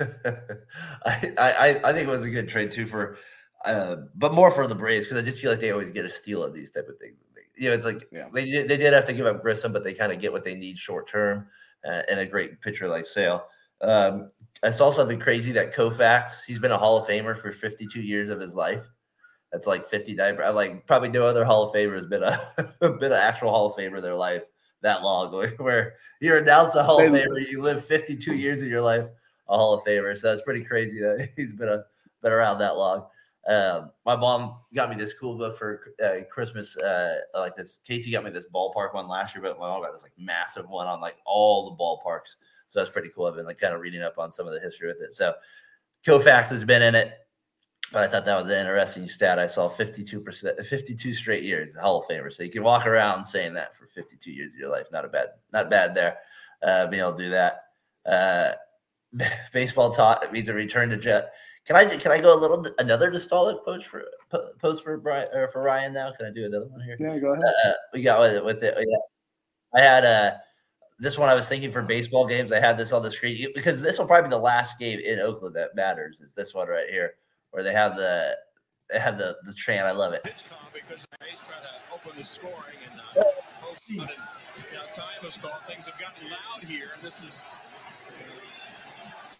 [1.04, 3.16] I, I I think it was a good trade too for,
[3.64, 6.10] uh, but more for the Braves because I just feel like they always get a
[6.10, 7.16] steal of these type of things.
[7.56, 8.28] You know, it's like Yeah.
[8.32, 10.42] they did, they did have to give up Grissom, but they kind of get what
[10.44, 11.46] they need short term,
[11.86, 13.44] uh, and a great pitcher like Sale.
[13.80, 14.30] Um,
[14.64, 16.44] I saw something crazy that Koufax.
[16.46, 18.82] He's been a Hall of Famer for 52 years of his life.
[19.52, 20.38] That's like 59.
[20.42, 22.38] I Like probably no other Hall of Famer has been a
[22.80, 24.42] been an actual Hall of Famer in their life
[24.80, 25.32] that long.
[25.58, 29.06] Where you're announced a Hall of Famer, you live 52 years of your life
[29.48, 30.16] a Hall of Famer.
[30.16, 31.84] So it's pretty crazy that he's been a
[32.22, 33.06] been around that long.
[33.46, 36.76] Um, my mom got me this cool book for uh, Christmas.
[36.78, 39.92] Uh, like this, Casey got me this ballpark one last year, but my mom got
[39.92, 42.36] this like massive one on like all the ballparks.
[42.68, 43.26] So that's pretty cool.
[43.26, 45.14] I've been like kind of reading up on some of the history with it.
[45.14, 45.34] So
[46.06, 47.12] Koufax has been in it,
[47.92, 49.38] but I thought that was an interesting stat.
[49.38, 52.32] I saw 52%, 52 straight years, Hall of Famer.
[52.32, 54.86] So you can walk around saying that for 52 years of your life.
[54.92, 56.18] Not a bad, not bad there.
[56.62, 57.60] Uh, being able to do that.
[58.06, 58.52] Uh,
[59.52, 61.32] baseball talk means a return to jet.
[61.66, 64.98] Can I can I go a little bit another nostalgic post for po- post for
[64.98, 66.12] Brian or for Ryan now?
[66.12, 66.96] Can I do another one here?
[67.00, 67.44] Yeah, go ahead.
[67.66, 68.74] Uh, we got with it with it.
[68.76, 69.80] Yeah.
[69.80, 70.32] I had uh
[70.98, 72.52] this one I was thinking for baseball games.
[72.52, 75.18] I had this on the screen because this will probably be the last game in
[75.18, 76.20] Oakland that matters.
[76.20, 77.14] Is this one right here
[77.50, 78.36] where they have the
[78.90, 79.86] they have the the chant.
[79.86, 80.22] I love it.
[80.72, 83.24] because the A's try to open the scoring and uh,
[83.88, 84.06] you know,
[84.92, 85.04] time
[85.42, 85.52] gone.
[85.66, 86.90] Things have gotten loud here.
[87.02, 87.42] This is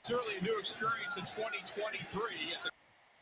[0.02, 2.20] certainly a new experience in 2023.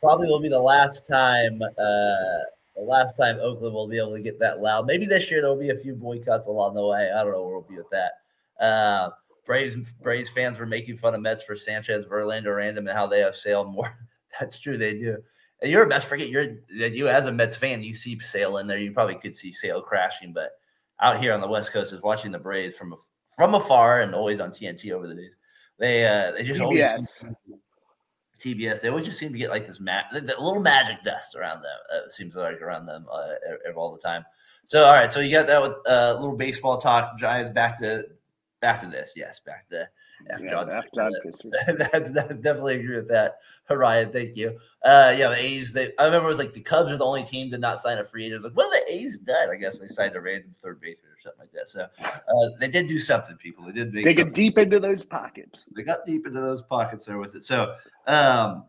[0.01, 1.61] Probably will be the last time.
[1.61, 2.43] Uh,
[2.75, 4.87] the last time Oakland will be able to get that loud.
[4.87, 7.11] Maybe this year there will be a few boycotts along the way.
[7.11, 8.22] I don't know where we'll be with that.
[8.59, 9.09] Uh,
[9.45, 13.19] Braves Braves fans were making fun of Mets for Sanchez, Verlander, Random, and how they
[13.19, 13.97] have Sale more.
[14.39, 15.17] That's true, they do.
[15.61, 16.05] And you're a Mets.
[16.05, 18.77] Forget you're that you as a Mets fan, you see Sale in there.
[18.77, 20.51] You probably could see Sale crashing, but
[20.99, 22.95] out here on the West Coast is watching the Braves from
[23.35, 25.35] from afar and always on TNT over the days.
[25.79, 27.35] They uh they just always TBS.
[28.39, 28.81] TBS.
[28.81, 31.61] They always just seem to get like this ma- the, the little magic dust around
[31.61, 31.77] them.
[31.93, 33.33] Uh, seems like around them uh,
[33.75, 34.25] all the time.
[34.65, 37.17] So all right, so you got that with a uh, little baseball talk.
[37.17, 38.05] Giants back to
[38.63, 39.11] back to this.
[39.13, 39.81] Yes, back to
[40.29, 40.41] F.
[40.41, 40.71] Yeah, John.
[40.71, 40.85] F.
[40.95, 41.11] John
[41.77, 43.39] that's, that's definitely agree with that.
[43.69, 44.57] Ryan, thank you.
[44.83, 45.73] Uh, yeah, the A's.
[45.73, 47.97] They, I remember it was like the Cubs are the only team to not sign
[47.97, 48.43] a free agent.
[48.43, 49.49] Like, what have the A's done?
[49.49, 51.67] I guess they signed a random third baseman or something like that.
[51.67, 53.35] So uh, they did do something.
[53.35, 54.33] People, they did make Digging something.
[54.33, 55.65] deep into those pockets.
[55.75, 57.43] They got deep into those pockets there with it.
[57.43, 57.75] So,
[58.07, 58.63] um,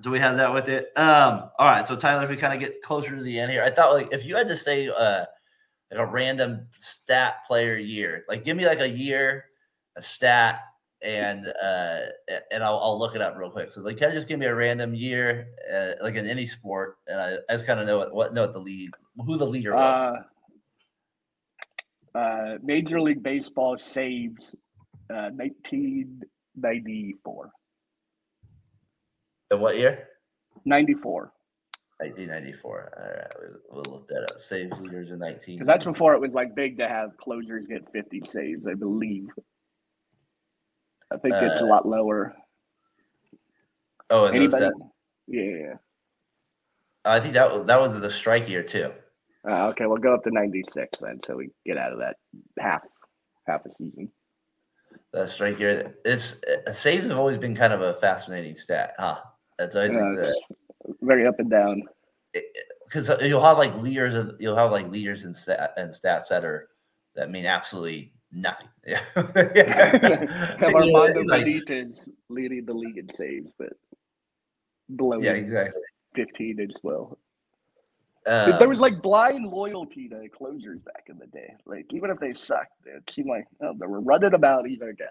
[0.00, 0.92] so we have that with it.
[0.96, 1.86] Um, all right.
[1.86, 4.08] So Tyler, if we kind of get closer to the end here, I thought like
[4.12, 5.26] if you had to say uh
[5.90, 9.44] like a random stat player year, like give me like a year,
[9.96, 10.60] a stat,
[11.02, 12.00] and uh
[12.50, 13.70] and I'll, I'll look it up real quick.
[13.70, 16.98] So like kind of just give me a random year, uh, like in any sport,
[17.08, 18.90] and I, I just kind of know what, what know what the lead
[19.26, 20.24] who the leader was.
[22.14, 24.54] Uh, uh, Major League Baseball saves
[25.10, 27.50] uh, 1994.
[29.52, 30.08] In what year?
[30.64, 31.32] 94.
[32.00, 32.92] 1994.
[32.96, 34.40] All right, we'll, we'll look that up.
[34.40, 35.56] Saves leaders in 19.
[35.56, 39.28] Because that's before it was like big to have closers get 50 saves, I believe.
[41.12, 42.34] I think it's a Uh, lot lower.
[44.10, 44.66] oh, and those Anybody?
[44.66, 44.80] stats.
[45.28, 45.74] Yeah.
[47.04, 48.92] I think that was that was the strike year too.
[49.48, 52.16] Uh, okay, we'll go up to 96 then, so we get out of that
[52.58, 52.82] half
[53.46, 54.10] half a season.
[55.12, 55.94] The strike year.
[56.04, 56.36] It's
[56.66, 59.20] uh, saves have always been kind of a fascinating stat, huh?
[59.58, 60.34] That's always Yeah, like the
[61.02, 61.82] very up and down.
[62.84, 66.44] because you'll have like leaders and you'll have like leaders and stat and stats that
[66.44, 66.68] are
[67.14, 68.68] that mean absolutely nothing.
[68.86, 69.00] Yeah.
[69.14, 73.72] have You know, Armando like- Benitez leading the league in saves, but
[74.96, 75.82] below yeah, exactly.
[76.14, 77.18] 15 as well.
[78.26, 81.54] Um, there was like blind loyalty to closers back in the day.
[81.64, 84.68] Like even if they sucked, it seemed like oh, they were running about.
[84.68, 85.06] either guy.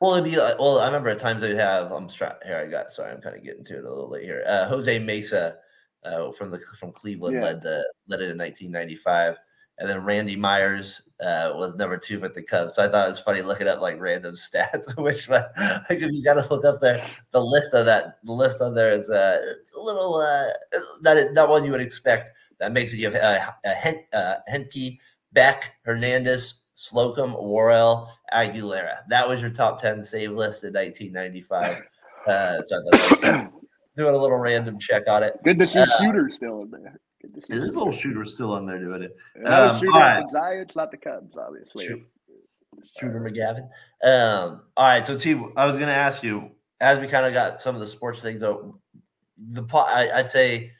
[0.00, 1.92] Well, it'd be like, well, I remember at times they'd have.
[1.92, 2.90] I'm sorry, here I got.
[2.90, 4.42] Sorry, I'm kind of getting to it a little late here.
[4.46, 5.56] Uh, Jose Mesa,
[6.04, 7.42] uh, from the from Cleveland Yeah.
[7.44, 9.36] led the led it in 1995,
[9.78, 12.76] and then Randy Myers uh, was number two with the Cubs.
[12.76, 14.96] So I thought it was funny looking up like random stats.
[14.96, 18.74] Which if you got to look up there, the list of that the list on
[18.74, 20.46] there is uh, it's a little uh,
[21.02, 22.36] not not one you would expect.
[22.58, 24.98] That makes it you have uh, uh, Hen- uh, Henke,
[25.34, 29.00] Beck, Hernandez, Slocum, Worrell, Aguilera.
[29.08, 31.82] That was your top 10 save list in 1995.
[32.26, 33.62] Uh, so I thought that was
[33.96, 35.32] doing a little random check on it.
[35.42, 37.00] Good to see Uh, Shooter still in there.
[37.22, 39.16] Good to see This little shooter still on there doing it.
[39.36, 40.22] And was um, Shooter right.
[40.30, 41.86] the Giants, not the Cubs, obviously.
[41.86, 42.06] Shoot.
[42.98, 43.62] Shooter McGavin.
[44.06, 45.06] Um, all right.
[45.06, 47.80] So, T, I was going to ask you as we kind of got some of
[47.80, 48.74] the sports things out,
[49.38, 49.64] the
[50.12, 50.72] I'd say,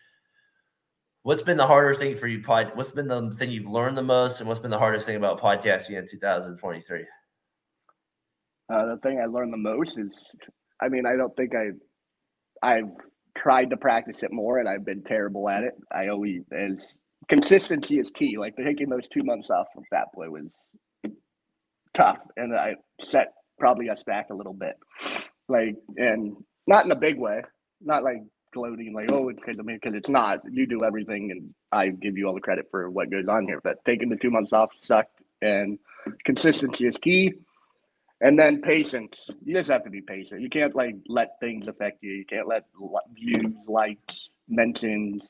[1.23, 2.43] what's been the harder thing for you?
[2.43, 5.17] Pod, what's been the thing you've learned the most, and what's been the hardest thing
[5.17, 7.05] about podcasting in 2023?
[8.73, 10.19] Uh, the thing I learned the most is,
[10.81, 11.71] I mean, I don't think I,
[12.67, 12.91] I've
[13.37, 15.75] tried to practice it more, and I've been terrible at it.
[15.93, 16.95] I always as
[17.29, 18.39] consistency is key.
[18.39, 20.49] Like taking those two months off from Fat Boy was
[21.95, 24.77] tough, and I set probably us back a little bit.
[25.49, 27.43] Like, and not in a big way,
[27.81, 30.41] not like gloating, like oh, it's because I mean, because it's not.
[30.51, 33.61] You do everything, and I give you all the credit for what goes on here.
[33.63, 35.79] But taking the two months off sucked, and
[36.25, 37.35] consistency is key.
[38.23, 39.25] And then patience.
[39.45, 40.43] You just have to be patient.
[40.43, 42.13] You can't like let things affect you.
[42.13, 42.65] You can't let
[43.15, 45.23] views, likes, mentions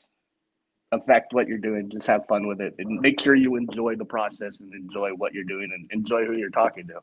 [0.91, 1.89] affect what you're doing.
[1.89, 5.33] Just have fun with it and make sure you enjoy the process and enjoy what
[5.33, 6.99] you're doing and enjoy who you're talking to.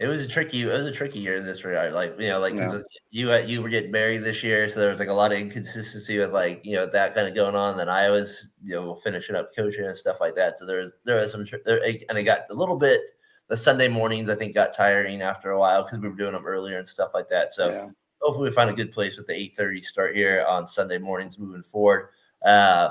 [0.00, 0.62] It was a tricky.
[0.62, 1.92] It was a tricky year in this regard.
[1.92, 2.80] Like you know, like Yeah.
[3.10, 5.38] you uh, you were getting married this year, so there was like a lot of
[5.38, 7.76] inconsistency with like you know that kind of going on.
[7.76, 10.58] Then I was you know finishing up coaching and stuff like that.
[10.58, 13.00] So there was there was some there, and it got a little bit.
[13.48, 16.46] The Sunday mornings I think got tiring after a while because we were doing them
[16.46, 17.52] earlier and stuff like that.
[17.52, 17.88] So yeah.
[18.20, 21.62] hopefully we find a good place with the 8:30 start here on Sunday mornings moving
[21.62, 22.08] forward.
[22.44, 22.90] Uh,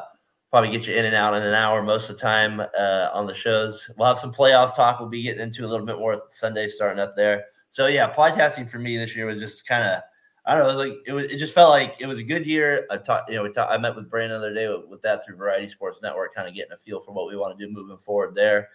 [0.53, 3.25] probably get you in and out in an hour most of the time uh, on
[3.25, 3.89] the shows.
[3.97, 4.99] We'll have some playoff talk.
[4.99, 7.45] We'll be getting into a little bit more Sunday starting up there.
[7.71, 10.03] So yeah, podcasting for me this year was just kind of
[10.45, 12.23] I don't know, it was like it was it just felt like it was a
[12.23, 12.85] good year.
[12.91, 15.01] I've talked, you know, we talked, I met with Brandon the other day with, with
[15.01, 17.65] that through Variety Sports Network, kind of getting a feel for what we want to
[17.65, 18.69] do moving forward there.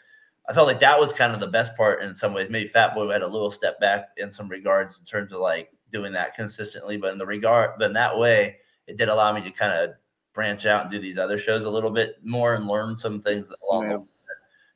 [0.48, 2.50] I felt like that was kind of the best part in some ways.
[2.50, 5.70] Maybe Fat Boy had a little step back in some regards in terms of like
[5.92, 8.56] doing that consistently, but in the regard, but in that way,
[8.88, 9.90] it did allow me to kind of
[10.38, 13.50] branch out and do these other shows a little bit more and learn some things
[13.68, 13.92] along Yeah.
[13.94, 14.06] the way.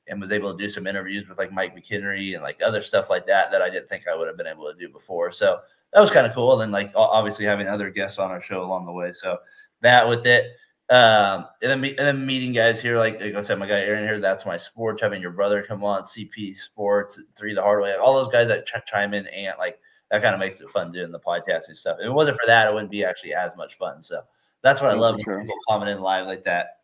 [0.08, 3.08] And was able to do some interviews with like Mike McKinnery and like other stuff
[3.08, 5.30] like that that I didn't think I would have been able to do before.
[5.30, 5.60] So
[5.92, 6.52] that was kind of cool.
[6.54, 9.12] And then like obviously having other guests on our show along the way.
[9.12, 9.38] So
[9.82, 10.46] that with it.
[10.90, 14.02] Um, and then, and then meeting guys here, like, like I said, my guy Aaron
[14.02, 15.00] here, that's my sports.
[15.00, 18.66] Having your brother come on, CP Sports, Three the Hard Way, all those guys that
[18.66, 19.78] ch- chime in and like
[20.10, 21.98] that kind of makes it fun doing the podcasting stuff.
[22.00, 24.02] If it wasn't for that, it wouldn't be actually as much fun.
[24.02, 24.20] So
[24.62, 25.20] that's what I love.
[25.24, 25.40] sure.
[25.40, 26.78] People coming in live like that.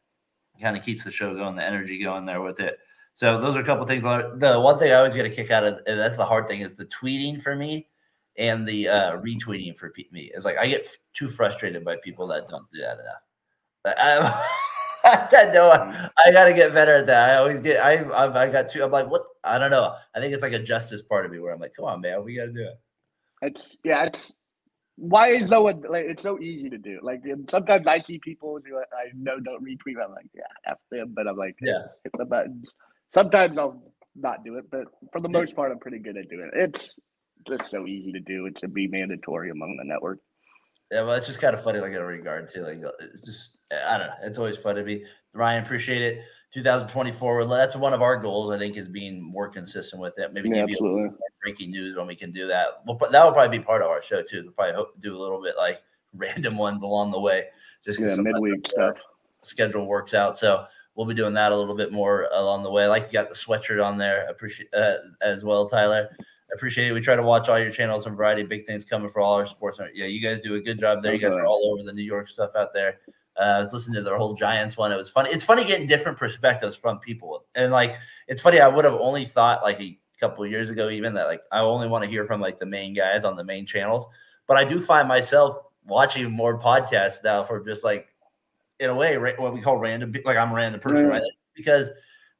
[0.60, 2.78] kind of keeps the show going, the energy going there with it.
[3.14, 4.02] So those are a couple things.
[4.02, 6.60] The one thing I always get a kick out of, and that's the hard thing,
[6.60, 7.88] is the tweeting for me
[8.36, 10.30] and the uh, retweeting for me.
[10.32, 13.22] It's like I get f- too frustrated by people that don't do that enough.
[13.84, 17.30] I, I know I, I got to get better at that.
[17.30, 18.84] I always get I I've, I got too.
[18.84, 19.24] I'm like, what?
[19.42, 19.94] I don't know.
[20.14, 22.24] I think it's like a justice part of me where I'm like, come on, man,
[22.24, 22.80] we got to do it.
[23.42, 24.32] It's yeah, it's
[24.98, 26.98] why is no one like it's so easy to do.
[27.02, 30.02] Like and sometimes I see people who I know don't retweet.
[30.02, 31.82] I'm like, yeah, f them, but I'm like, Yeah.
[32.02, 32.72] hit the buttons.
[33.14, 33.80] Sometimes I'll
[34.16, 36.58] not do it, but for the most part, I'm pretty good at doing it.
[36.74, 36.96] It's
[37.46, 38.46] just so easy to do.
[38.46, 40.18] It should be mandatory among the network.
[40.90, 43.98] Yeah, well, it's just kind of funny, like in regard to like it's just I
[43.98, 44.14] don't know.
[44.24, 45.62] It's always fun to be Ryan.
[45.62, 46.24] Appreciate it.
[46.52, 47.44] 2024.
[47.46, 48.52] That's one of our goals.
[48.52, 50.32] I think is being more consistent with it.
[50.32, 51.18] Maybe Yeah, give you a little absolutely.
[51.18, 52.82] more breaking news when we can do that.
[52.86, 54.42] Well, that will probably be part of our show too.
[54.44, 55.82] We'll probably hope do a little bit like
[56.14, 57.44] random ones along the way.
[57.84, 59.02] Just Yeah, midweek stuff.
[59.42, 60.36] schedule works out.
[60.38, 62.86] So we'll be doing that a little bit more along the way.
[62.88, 64.26] Like you got the sweatshirt on there.
[64.28, 66.08] Appreciate uh, as well, Tyler.
[66.54, 66.92] Appreciate it.
[66.94, 69.44] We try to watch all your channels and variety big things coming for all our
[69.44, 69.78] sports.
[69.92, 71.12] Yeah, you guys do a good job there.
[71.12, 73.00] You guys are all over the New York stuff out there.
[73.38, 74.90] Uh, I was listening to their whole Giants one.
[74.90, 75.30] It was funny.
[75.30, 77.44] It's funny getting different perspectives from people.
[77.54, 78.60] And like, it's funny.
[78.60, 81.60] I would have only thought like a couple of years ago, even that like I
[81.60, 84.06] only want to hear from like the main guys on the main channels.
[84.46, 88.08] But I do find myself watching more podcasts now for just like,
[88.80, 90.12] in a way, what we call random.
[90.24, 91.22] Like I'm a random person, right?
[91.54, 91.90] Because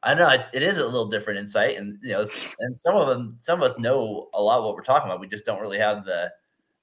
[0.03, 2.27] I know it, it is a little different insight, and you know,
[2.61, 5.21] and some of them, some of us know a lot what we're talking about.
[5.21, 6.31] We just don't really have the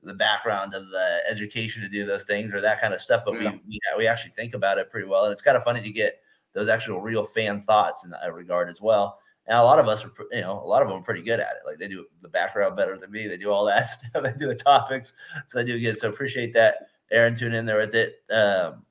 [0.06, 3.24] the background of the education to do those things or that kind of stuff.
[3.26, 3.52] But Yeah.
[3.52, 5.90] we, we we actually think about it pretty well, and it's kind of funny to
[5.92, 6.20] get
[6.54, 9.20] those actual real fan thoughts in that regard as well.
[9.48, 11.40] And a lot of us are, you know, a lot of them are pretty good
[11.40, 11.68] at it.
[11.68, 13.28] Like they do the background better than me.
[13.28, 14.24] They do all that stuff.
[14.24, 15.14] They do the topics,
[15.48, 15.98] so they do good.
[15.98, 17.36] So appreciate that, Aaron.
[17.36, 18.24] Tune in there with it.
[18.32, 18.84] Um,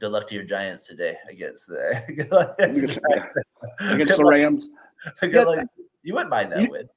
[0.00, 2.02] good luck to your Giants today against the.
[2.16, 4.68] good luck- Against the Rams.
[5.20, 5.64] good luck.
[6.02, 6.88] You wouldn't mind that You- win.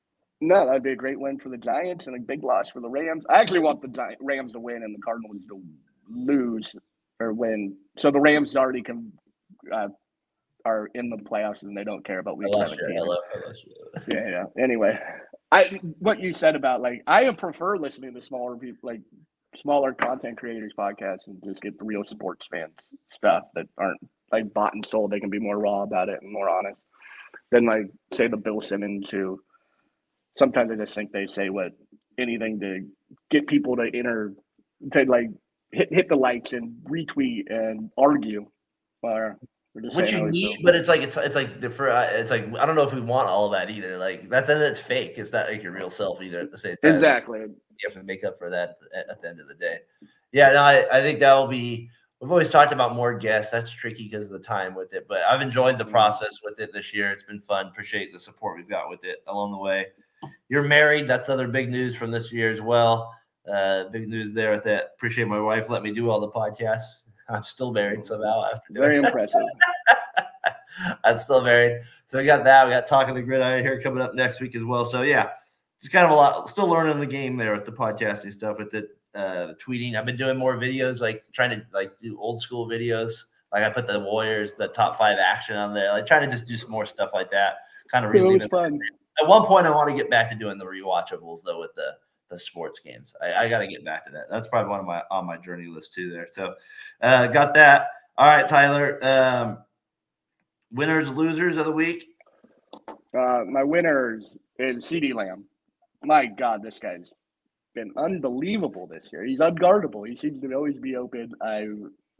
[0.47, 2.89] No, that'd be a great win for the Giants and a big loss for the
[2.89, 3.25] Rams.
[3.29, 5.61] I actually want the Gi- Rams to win and the Cardinals to
[6.09, 6.71] lose
[7.19, 7.75] or win.
[7.97, 9.11] So the Rams already can
[9.71, 9.87] uh,
[10.65, 12.77] are in the playoffs and they don't care about I week lost you.
[12.77, 12.97] seventeen.
[12.97, 13.17] Hello.
[13.33, 14.15] I lost you.
[14.15, 14.63] Yeah, yeah.
[14.63, 14.99] Anyway,
[15.51, 19.01] I what you said about like I prefer listening to smaller people like
[19.55, 22.73] smaller content creators podcasts and just get the real sports fans
[23.11, 23.99] stuff that aren't
[24.31, 25.11] like bought and sold.
[25.11, 26.79] They can be more raw about it and more honest
[27.51, 29.39] than like say the Bill Simmons who
[30.37, 31.71] sometimes I just think they say what
[32.17, 32.87] anything to
[33.31, 34.33] get people to enter
[34.93, 35.27] to like
[35.71, 38.45] hit hit the likes and retweet and argue
[39.01, 39.37] or
[39.75, 42.45] or Which you need, but it's like it's it's like the for uh, it's like
[42.57, 43.97] I don't know if we want all that either.
[43.97, 45.15] Like that then it's fake.
[45.17, 46.39] It's not like your real self either.
[46.39, 47.39] At the same time, exactly.
[47.39, 49.79] you have to make up for that at, at the end of the day.
[50.31, 51.89] Yeah, no, I, I think that will be.
[52.21, 53.51] We've always talked about more guests.
[53.51, 55.91] That's tricky because of the time with it, but I've enjoyed the Mhm.
[55.91, 57.11] process with it this year.
[57.11, 57.67] It's been fun.
[57.67, 59.87] Appreciate the support we've got with it along the way.
[60.49, 61.07] You're married.
[61.07, 63.13] That's other big news from this year as well.
[63.51, 64.91] Uh, big news there at that.
[64.95, 66.81] Appreciate my wife let me do all the podcasts.
[67.29, 69.41] I'm still married somehow after doing Very impressive.
[71.03, 71.81] I'm still married.
[72.05, 72.65] So we got that.
[72.65, 74.85] We got Talk of the Gridiron here coming up next week as well.
[74.85, 75.31] So yeah,
[75.77, 76.49] it's kind of a lot.
[76.49, 79.95] Still learning the game there with the podcasting stuff, with the uh, tweeting.
[79.95, 83.11] I've been doing more videos, like trying to like do old school videos.
[83.53, 85.91] Like I put the Warriors, the top five action on there.
[85.91, 87.55] Like trying to just do some more stuff like that.
[87.89, 88.79] Kind of It was relieving.
[89.21, 91.95] At one point, I want to get back to doing the rewatchables though with the
[92.29, 93.13] the sports games.
[93.21, 94.25] I, I got to get back to that.
[94.29, 96.09] That's probably one of my on my journey list too.
[96.11, 96.55] There, so
[97.01, 97.87] uh, got that.
[98.17, 98.99] All right, Tyler.
[99.01, 99.57] Um,
[100.71, 102.07] winners, losers of the week.
[103.17, 105.45] Uh, my winners is CeeDee Lamb.
[106.03, 107.11] My God, this guy's
[107.73, 109.23] been unbelievable this year.
[109.23, 110.07] He's unguardable.
[110.07, 111.31] He seems to always be open.
[111.41, 111.67] I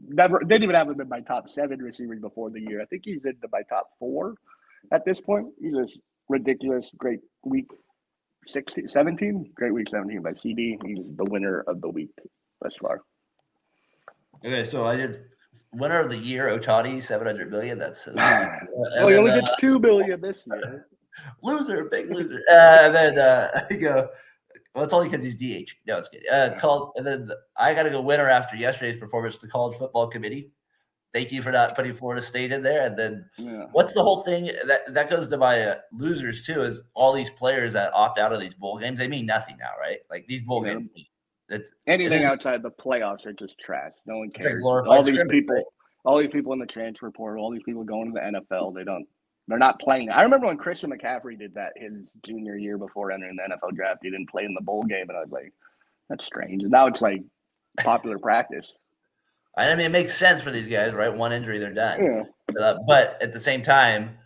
[0.08, 2.82] never didn't even have him in my top seven receivers before the year.
[2.82, 4.36] I think he's into my top four
[4.91, 5.48] at this point.
[5.62, 6.00] He's just
[6.30, 6.92] ridiculous.
[6.98, 7.68] Great week
[8.48, 9.52] 16, 17.
[9.56, 10.78] Great week 17 by CeeDee.
[10.86, 12.12] He's the winner of the week
[12.62, 13.02] thus far.
[14.44, 15.26] Okay, so I did
[15.74, 17.78] winner of the year, Ohtani, seven hundred million.
[17.78, 18.50] That's uh,
[18.98, 20.88] Oh, he only then, gets two billion this year.
[21.44, 22.42] loser, big loser.
[22.52, 24.10] Uh, and then uh, I go.
[24.74, 25.72] Well, it's only because he's DH.
[25.88, 26.30] No, it's kidding.
[26.30, 29.38] Uh, called, and then the- I got to go winner after yesterday's performance.
[29.38, 30.52] The college football committee.
[31.16, 32.86] Thank you for not putting Florida State in there.
[32.86, 33.68] And then Yeah.
[33.72, 36.61] what's the whole thing that that goes to my uh, losers too?
[36.61, 38.99] Is all these players that opt out of these bowl games?
[38.99, 39.99] They mean nothing now, right?
[40.09, 40.74] Like these bowl Yeah.
[40.74, 41.09] games.
[41.47, 43.93] It's Anything outside the playoffs are just trash.
[44.05, 44.63] No one It's like cares.
[44.66, 45.63] all these people,
[46.03, 48.84] all these people in the transfer portal, all these people going to the NFL, they
[48.84, 49.07] don't.
[49.47, 50.09] They're not playing.
[50.09, 51.93] I remember when Christian McCaffrey did that his
[52.26, 53.99] junior year before entering the NFL draft.
[54.01, 55.53] He didn't play in the bowl game, and I was like,
[56.09, 56.63] that's strange.
[56.63, 57.22] And now it's like
[57.84, 58.74] popular practice.
[59.58, 61.14] I mean, it makes sense for these guys, right?
[61.14, 62.03] One injury, they're done.
[62.03, 62.24] Yeah.
[62.62, 64.18] Uh, but at the same time,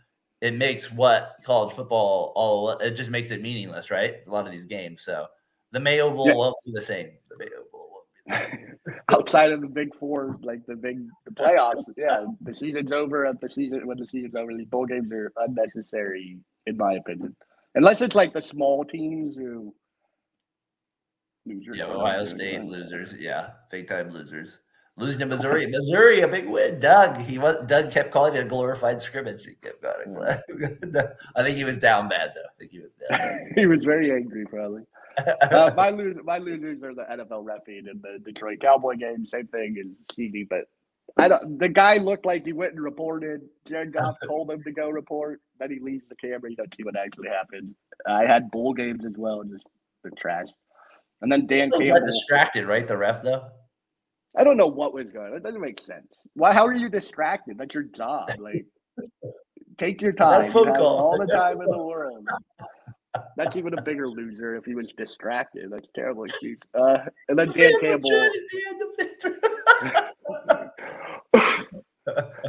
[0.42, 4.12] it makes what college football all it just makes it meaningless, right?
[4.12, 5.04] It's a lot of these games.
[5.04, 5.28] So
[5.72, 6.36] the Mayo Bowl Yeah.
[6.36, 7.12] won't be the same.
[7.30, 8.66] The Mayo Bowl won't be the same.
[9.10, 13.26] Outside of the big four, like the big the playoffs, yeah, the season's over.
[13.26, 17.36] At the season, when the season's over, these bowl games are unnecessary, in my opinion.
[17.76, 19.76] Unless it's like the small teams who
[21.46, 21.78] losers.
[21.78, 23.14] Yeah, Ohio State losers.
[23.20, 24.60] Yeah, big time losers.
[25.00, 25.66] Losing to Missouri.
[25.66, 26.80] Missouri, a big win.
[26.80, 29.46] Doug, he was Doug kept calling it a glorified scrimmage.
[29.46, 30.18] He kept going.
[31.36, 32.42] I think he was down bad though.
[32.42, 33.52] I think he was down.
[33.56, 34.84] he was very angry, probably.
[35.42, 39.26] Uh, my losers, my losers are the NFL referee and the Detroit Cowboy game.
[39.26, 40.70] Same thing as CeeDee, but
[41.18, 41.60] I don't.
[41.60, 43.42] The guy looked like he went and reported.
[43.68, 45.42] Jared Goff told him to go report.
[45.60, 46.50] Then he leaves the camera.
[46.50, 47.76] You don't see what actually happened.
[48.08, 49.66] I had bowl games as well, just
[50.04, 50.48] the trash.
[51.22, 51.90] And then Dan Campbell.
[51.90, 52.88] got distracted, right?
[52.88, 53.50] The ref though.
[54.40, 55.38] I don't know what was going on.
[55.38, 56.08] It doesn't make sense.
[56.34, 56.54] Why?
[56.54, 57.58] How are you distracted?
[57.58, 58.32] That's your job.
[58.40, 58.66] Like,
[59.78, 60.50] take your time.
[60.50, 60.98] Phone call.
[60.98, 62.26] all the time in the world.
[63.36, 65.70] That's even a bigger loser if he was distracted.
[65.72, 66.58] That's a terrible excuse.
[66.74, 68.10] Uh, and then Dan Campbell.
[68.10, 68.90] Chin at the end of
[70.56, 70.72] it.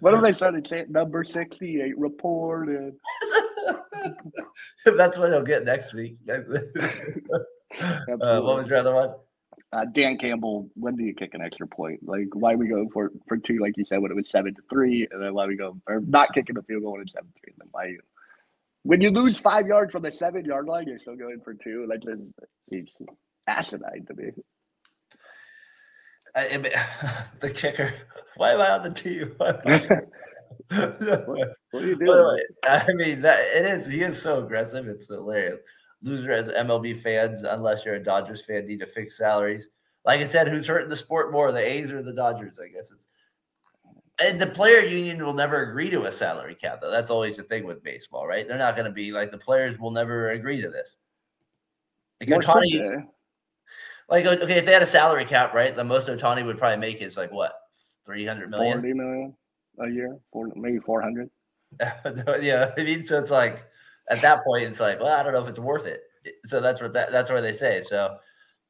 [0.00, 0.86] What have they started saying?
[0.90, 2.94] Number sixty-eight reported.
[4.84, 6.18] That's what he'll get next week.
[6.28, 6.38] uh,
[8.40, 9.14] what was your other one?
[9.72, 12.00] Uh, Dan Campbell, when do you kick an extra point?
[12.02, 14.62] Like, why we go for for two, like you said, when it was seven to
[14.70, 17.28] three, and then why we go or not kicking a field goal when it's seven
[17.28, 17.52] to three?
[17.58, 18.00] Then why you?
[18.84, 21.86] When you lose five yards from the seven yard line, you're still going for two.
[21.88, 22.22] Like, just
[22.68, 22.90] it's
[23.46, 24.30] asinine to me.
[26.34, 26.72] I, I mean,
[27.40, 27.92] the kicker.
[28.36, 29.32] Why am I on the team?
[29.36, 32.06] Why am I- What are you doing?
[32.08, 33.86] way, I mean that it is.
[33.86, 34.86] He is so aggressive.
[34.86, 35.58] It's hilarious.
[36.02, 39.68] Loser as MLB fans, unless you're a Dodgers fan, need to fix salaries.
[40.04, 42.58] Like I said, who's hurting the sport more, the A's or the Dodgers?
[42.58, 43.08] I guess it's.
[44.20, 46.90] And the player union will never agree to a salary cap, though.
[46.90, 48.46] That's always the thing with baseball, right?
[48.48, 50.96] They're not going to be like the players will never agree to this.
[52.20, 53.04] Like More should
[54.08, 57.02] like okay, if they had a salary cap, right, the most Ohtani would probably make
[57.02, 57.52] is like what,
[58.04, 58.80] three hundred million?
[58.80, 59.34] Forty million
[59.80, 61.30] a year, four, maybe four hundred.
[62.40, 63.66] yeah, I mean, so it's like
[64.10, 66.00] at that point, it's like, well, I don't know if it's worth it.
[66.46, 67.80] So that's what that that's what they say.
[67.80, 68.16] So,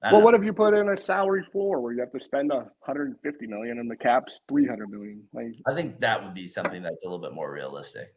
[0.03, 2.53] Well, don't what if you put in a salary floor where you have to spend
[2.53, 5.22] a hundred and fifty million and the cap's three hundred million?
[5.32, 5.55] Like.
[5.66, 8.14] I think that would be something that's a little bit more realistic.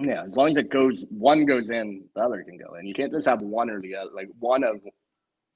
[0.00, 2.86] yeah, as long as it goes, one goes in, the other can go in.
[2.86, 4.10] You can't just have one or the other.
[4.14, 4.76] Like one of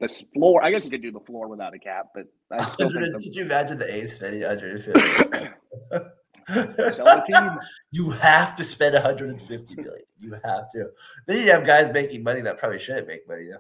[0.01, 0.65] the floor.
[0.65, 3.19] I guess you could do the floor without a cap, but I still think the,
[3.19, 5.49] Did you imagine the A's spending 150?
[6.49, 7.57] sell the team.
[7.91, 10.03] you have to spend 150 million.
[10.19, 10.91] You have to.
[11.27, 13.47] Then you have guys making money that probably shouldn't make money.
[13.51, 13.57] Yeah.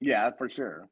[0.00, 0.88] Yeah, for sure.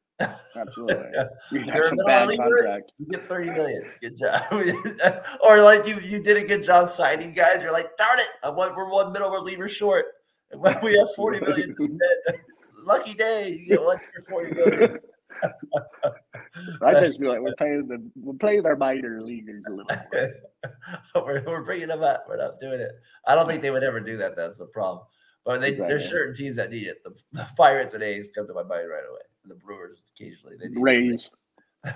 [0.55, 0.95] Absolutely.
[1.51, 2.91] You You're have some bad contract.
[2.97, 3.83] You get 30 million.
[4.01, 4.41] Good job.
[5.43, 7.61] or like you you did a good job signing guys.
[7.61, 10.05] You're like, darn it, I want, we're one middle reliever short.
[10.51, 11.99] And when we have 40 million to spend,
[12.83, 14.99] lucky day, you get one for 40 million.
[16.81, 20.29] I just feel like we're playing the we're paying our minor leaguers a little.
[21.15, 22.25] We're, we're bringing them up.
[22.27, 22.91] We're not doing it.
[23.27, 24.35] I don't think they would ever do that.
[24.35, 25.05] That's the problem.
[25.45, 27.03] But they, there's certain teams that need it.
[27.03, 29.19] The, the Pirates and A's come to my mind right away.
[29.45, 31.29] The Brewers occasionally they need Rays.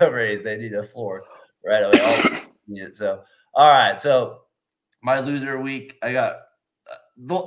[0.00, 0.44] Rays.
[0.44, 1.24] They need a floor
[1.64, 2.42] right away.
[2.80, 2.92] All.
[2.92, 3.22] So
[3.54, 3.98] all right.
[4.00, 4.40] So
[5.02, 6.40] my loser week, I got.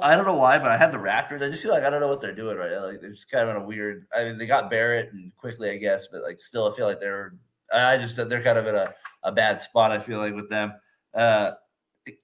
[0.01, 1.41] I don't know why, but I had the Raptors.
[1.41, 2.85] I just feel like I don't know what they're doing right now.
[2.85, 4.05] Like they're just kind of in a weird.
[4.15, 6.99] I mean, they got Barrett and Quickley, I guess, but like still, I feel like
[6.99, 7.35] they're.
[7.73, 8.93] I just said they're kind of in a,
[9.23, 9.91] a bad spot.
[9.91, 10.73] I feel like with them.
[11.13, 11.51] Uh,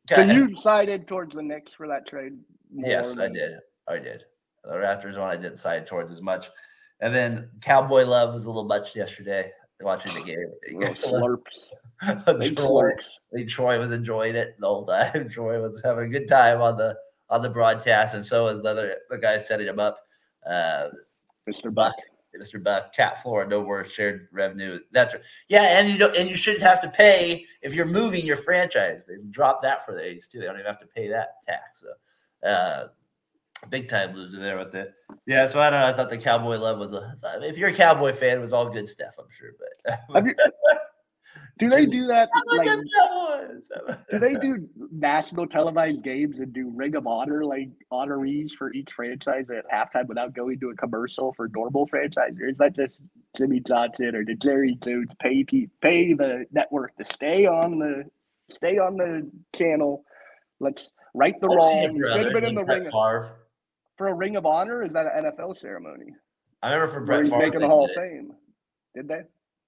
[0.10, 2.34] So you sided towards the Knicks for that trade?
[2.74, 3.54] Yes, I did.
[3.88, 4.24] I did.
[4.64, 6.50] The Raptors one I didn't side towards as much.
[7.00, 10.52] And then Cowboy Love was a little much yesterday watching the game.
[10.96, 11.68] slurps.
[12.56, 13.48] Troy, slurps.
[13.48, 15.30] Troy was enjoying it the whole time.
[15.30, 16.98] Troy was having a good time on the
[17.30, 20.00] on the broadcast, and so is the other the guy setting him up.
[20.46, 20.90] Uh,
[21.50, 21.74] Mr.
[21.74, 21.96] Buck.
[22.40, 22.62] Mr.
[22.62, 24.80] Buck, Cat Floor, no worse shared revenue.
[24.92, 25.24] That's right.
[25.48, 29.06] Yeah, and you don't and you shouldn't have to pay if you're moving your franchise.
[29.08, 30.40] They dropped that for the A's too.
[30.40, 31.82] They don't even have to pay that tax.
[31.82, 32.88] So uh
[33.70, 34.94] big time loser there with it.
[35.26, 35.88] Yeah, so I don't know.
[35.88, 38.70] I thought the Cowboy love was a if you're a Cowboy fan, it was all
[38.70, 39.52] good stuff, I'm sure.
[39.58, 40.36] But Have you,
[41.60, 42.30] do they do that?
[42.56, 43.70] Like Like, the Cowboys.
[44.12, 48.92] do they do national televised games and do Ring of Honor like honorees for each
[48.92, 52.34] franchise at halftime without going to a commercial for normal franchise?
[52.42, 53.02] Or is that just
[53.36, 55.44] Jimmy Johnson or did Jerry Jones pay
[55.82, 58.04] pay the network to stay on the
[58.50, 60.04] stay on the channel?
[60.60, 62.02] Let's right the I've seen wrong.
[62.02, 63.32] for Should have been in the Brett ring Favre.
[63.98, 64.84] for a Ring of Honor.
[64.84, 66.14] Is that an NFL ceremony?
[66.64, 67.38] I remember for Where Brett Favre.
[67.46, 67.92] making the Hall of.
[67.96, 68.32] Fame.
[68.96, 69.22] Did they?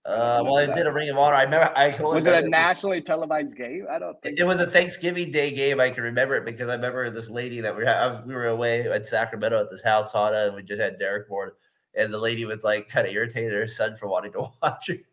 [0.06, 1.36] Uh, well, it did a Ring of Honor.
[1.36, 1.72] I remember.
[1.76, 3.86] I Was it a nationally televised game?
[3.91, 4.39] I don't think.
[4.39, 5.80] It was a Thanksgiving Day game.
[5.80, 8.26] I can remember it because I remember this lady that we had.
[8.26, 11.52] We were away at Sacramento at this house, Hana, and we just had Derek board.
[11.95, 15.06] And the lady was like, kind of irritated her son for wanting to watch it.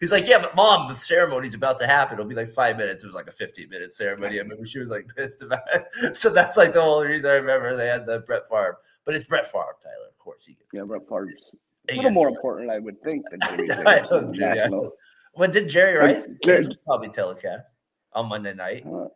[0.00, 2.14] He's like, yeah, but mom, the ceremony's about to happen.
[2.14, 3.02] It'll be like five minutes.
[3.02, 4.36] It was like a 15 minute ceremony.
[4.38, 6.16] I remember she was like pissed about it.
[6.16, 8.78] So that's like the only reason I remember they had the Brett Favre.
[9.04, 10.08] But it's Brett Favre, Tyler.
[10.08, 10.68] Of course, he gets.
[10.72, 11.50] Yeah, Brett Favre's
[11.90, 14.10] a little more important, I would think, than Jimmy I Jones.
[14.10, 14.54] don't- yeah.
[14.54, 14.92] national.
[15.34, 16.28] When did Jerry Rice?
[16.42, 17.64] Jer- He probably telecast
[18.14, 18.86] on Monday night.
[18.86, 19.08] Uh,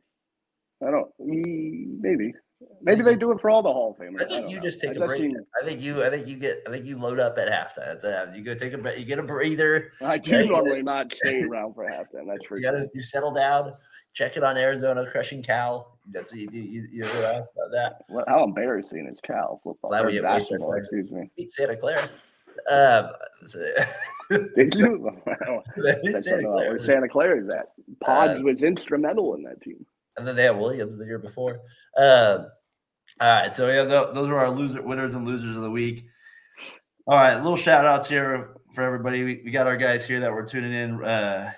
[0.87, 1.09] I don't.
[1.19, 2.35] Maybe.
[2.83, 4.17] Maybe they do it for all the Hall of Famers.
[4.17, 4.63] I think don't you know.
[4.63, 5.19] just take It a break.
[5.19, 6.05] seem- I think you.
[6.05, 6.59] I think you get.
[6.67, 7.87] I think you load up at halftime.
[7.87, 8.37] That's what happens.
[8.37, 8.99] You go take a.
[8.99, 9.93] You get a breather.
[10.03, 12.27] I do normally not stay around for halftime.
[12.27, 12.87] That's for You gotta.
[12.93, 13.73] You settle down.
[14.13, 15.99] Check it on Arizona crushing Cal.
[16.11, 16.59] That's what you do.
[16.59, 18.03] You you know about that.
[18.09, 19.89] What, how embarrassing is Cal football?
[19.91, 21.31] Glad we get basketball, excuse me.
[21.39, 22.11] Beat Santa Clara.
[23.47, 23.75] So-
[24.57, 25.11] Did you?
[25.77, 26.69] That's Santa Clara.
[26.69, 27.67] where Santa Clara is at.
[28.01, 29.85] Pods Uh, was instrumental in that team.
[30.17, 31.61] and then they had Williams the year before.
[31.97, 32.47] Um,
[33.21, 36.07] all right, so yeah, tho- those are our loser winners and losers of the week.
[37.07, 39.25] All right, little shout outs here for everybody.
[39.25, 41.03] We, we got our guys here that were tuning in.
[41.03, 41.51] Uh,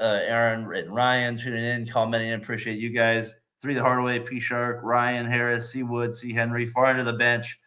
[0.00, 2.32] uh, Aaron and Ryan tuning in, commenting.
[2.32, 3.34] Appreciate you guys.
[3.62, 7.58] Three the Hardaway, P Shark, Ryan Harris, C Wood, C Henry, far into the bench.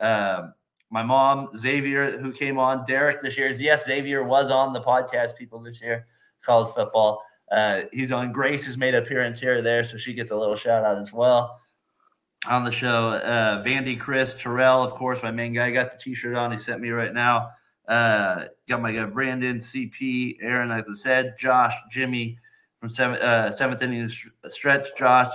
[0.00, 0.52] Um,
[0.90, 3.50] my mom, Xavier, who came on, Derek this year.
[3.50, 6.06] Yes, Xavier was on the podcast, people this year,
[6.42, 7.22] college football.
[7.50, 10.36] Uh, he's on Grace has made an appearance here or there, so she gets a
[10.36, 11.60] little shout out as well
[12.46, 13.08] on the show.
[13.08, 16.52] Uh, Vandy, Chris, Terrell, of course, my main guy got the t-shirt on.
[16.52, 17.50] He sent me right now.
[17.88, 22.38] Uh, got my guy Brandon, CP, Aaron, as I said, Josh, Jimmy
[22.78, 24.10] from seventh uh, seventh inning
[24.48, 25.32] stretch, Josh,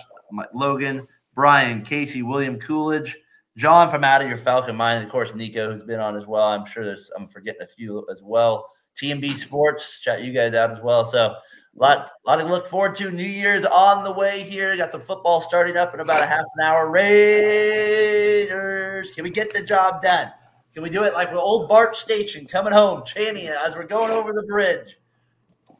[0.54, 3.18] Logan, Brian, Casey, William Coolidge,
[3.58, 6.44] John from Out of Your Falcon Mind, of course Nico, who's been on as well.
[6.44, 8.70] I'm sure there's I'm forgetting a few as well.
[9.02, 11.06] TMB Sports, shout you guys out as well.
[11.06, 11.38] So a
[11.76, 13.12] lot, lot to look forward to.
[13.12, 14.76] New Year's on the way here.
[14.76, 16.90] Got some football starting up in about a half an hour.
[16.90, 18.52] Raiders,
[19.12, 20.32] can we get the job done?
[20.74, 24.12] Can we do it like with old Bart Station coming home, chanting as we're going
[24.12, 24.98] over the bridge,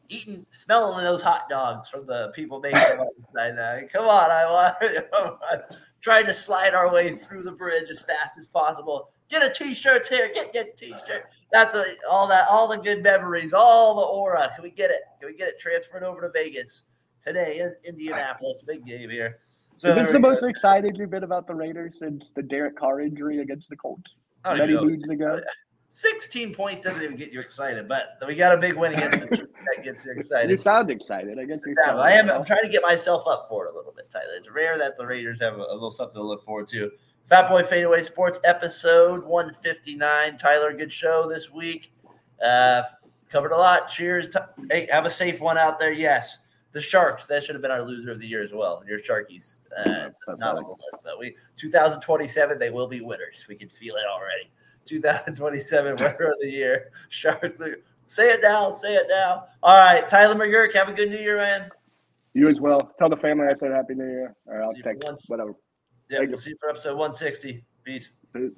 [0.08, 3.90] eating, smelling those hot dogs from the people making them outside.
[3.92, 5.62] Come on, I want
[6.00, 9.10] trying to slide our way through the bridge as fast as possible.
[9.28, 10.30] Get a t-shirt here.
[10.32, 11.26] Get get t-shirt.
[11.52, 14.50] That's a, all that all the good memories, all the aura.
[14.54, 15.02] Can we get it?
[15.20, 16.84] Can we get it transferred over to Vegas
[17.24, 18.62] today in Indianapolis?
[18.66, 19.38] Big game here.
[19.78, 20.20] So is this the go.
[20.20, 24.16] most excited you've been about the Raiders since the Derek Carr injury against the Colts
[24.44, 25.40] don't many moons ago?
[25.42, 25.50] Oh,
[25.88, 29.36] 16 points doesn't even get you excited, but we got a big win against the
[29.36, 29.42] Chiefs.
[29.74, 30.48] That gets you excited.
[30.48, 31.40] You sound excited.
[31.40, 32.30] I guess you sound I am.
[32.30, 34.36] I'm trying to get myself up for it a little bit, Tyler.
[34.36, 36.92] It's rare that the Raiders have a, a little something to look forward to.
[37.24, 40.38] Fat Boy Fadeaway Sports episode 159.
[40.38, 41.92] Tyler, good show this week.
[42.40, 42.82] Uh,
[43.28, 43.88] covered a lot.
[43.88, 44.28] Cheers.
[44.70, 45.92] Hey, have a safe one out there.
[45.92, 46.38] Yes.
[46.70, 48.84] The Sharks, that should have been our loser of the year as well.
[48.86, 53.46] Your Sharkies, uh, not on the list, but we 2027 they will be winners.
[53.48, 54.50] We can feel it already.
[54.86, 56.90] 2027 winner of the year.
[57.08, 57.60] Sharks.
[58.06, 58.70] Say it now.
[58.70, 59.46] Say it now.
[59.62, 61.70] All right, Tyler McGurk, have a good New Year, man.
[62.34, 62.92] You as well.
[62.98, 64.34] Tell the family I said Happy New Year.
[64.62, 65.28] I'll See you for text once.
[65.28, 65.52] whatever.
[66.08, 66.42] Yeah, Thank we'll you.
[66.42, 67.64] see you for episode 160.
[67.84, 68.12] Peace.
[68.32, 68.52] Peace.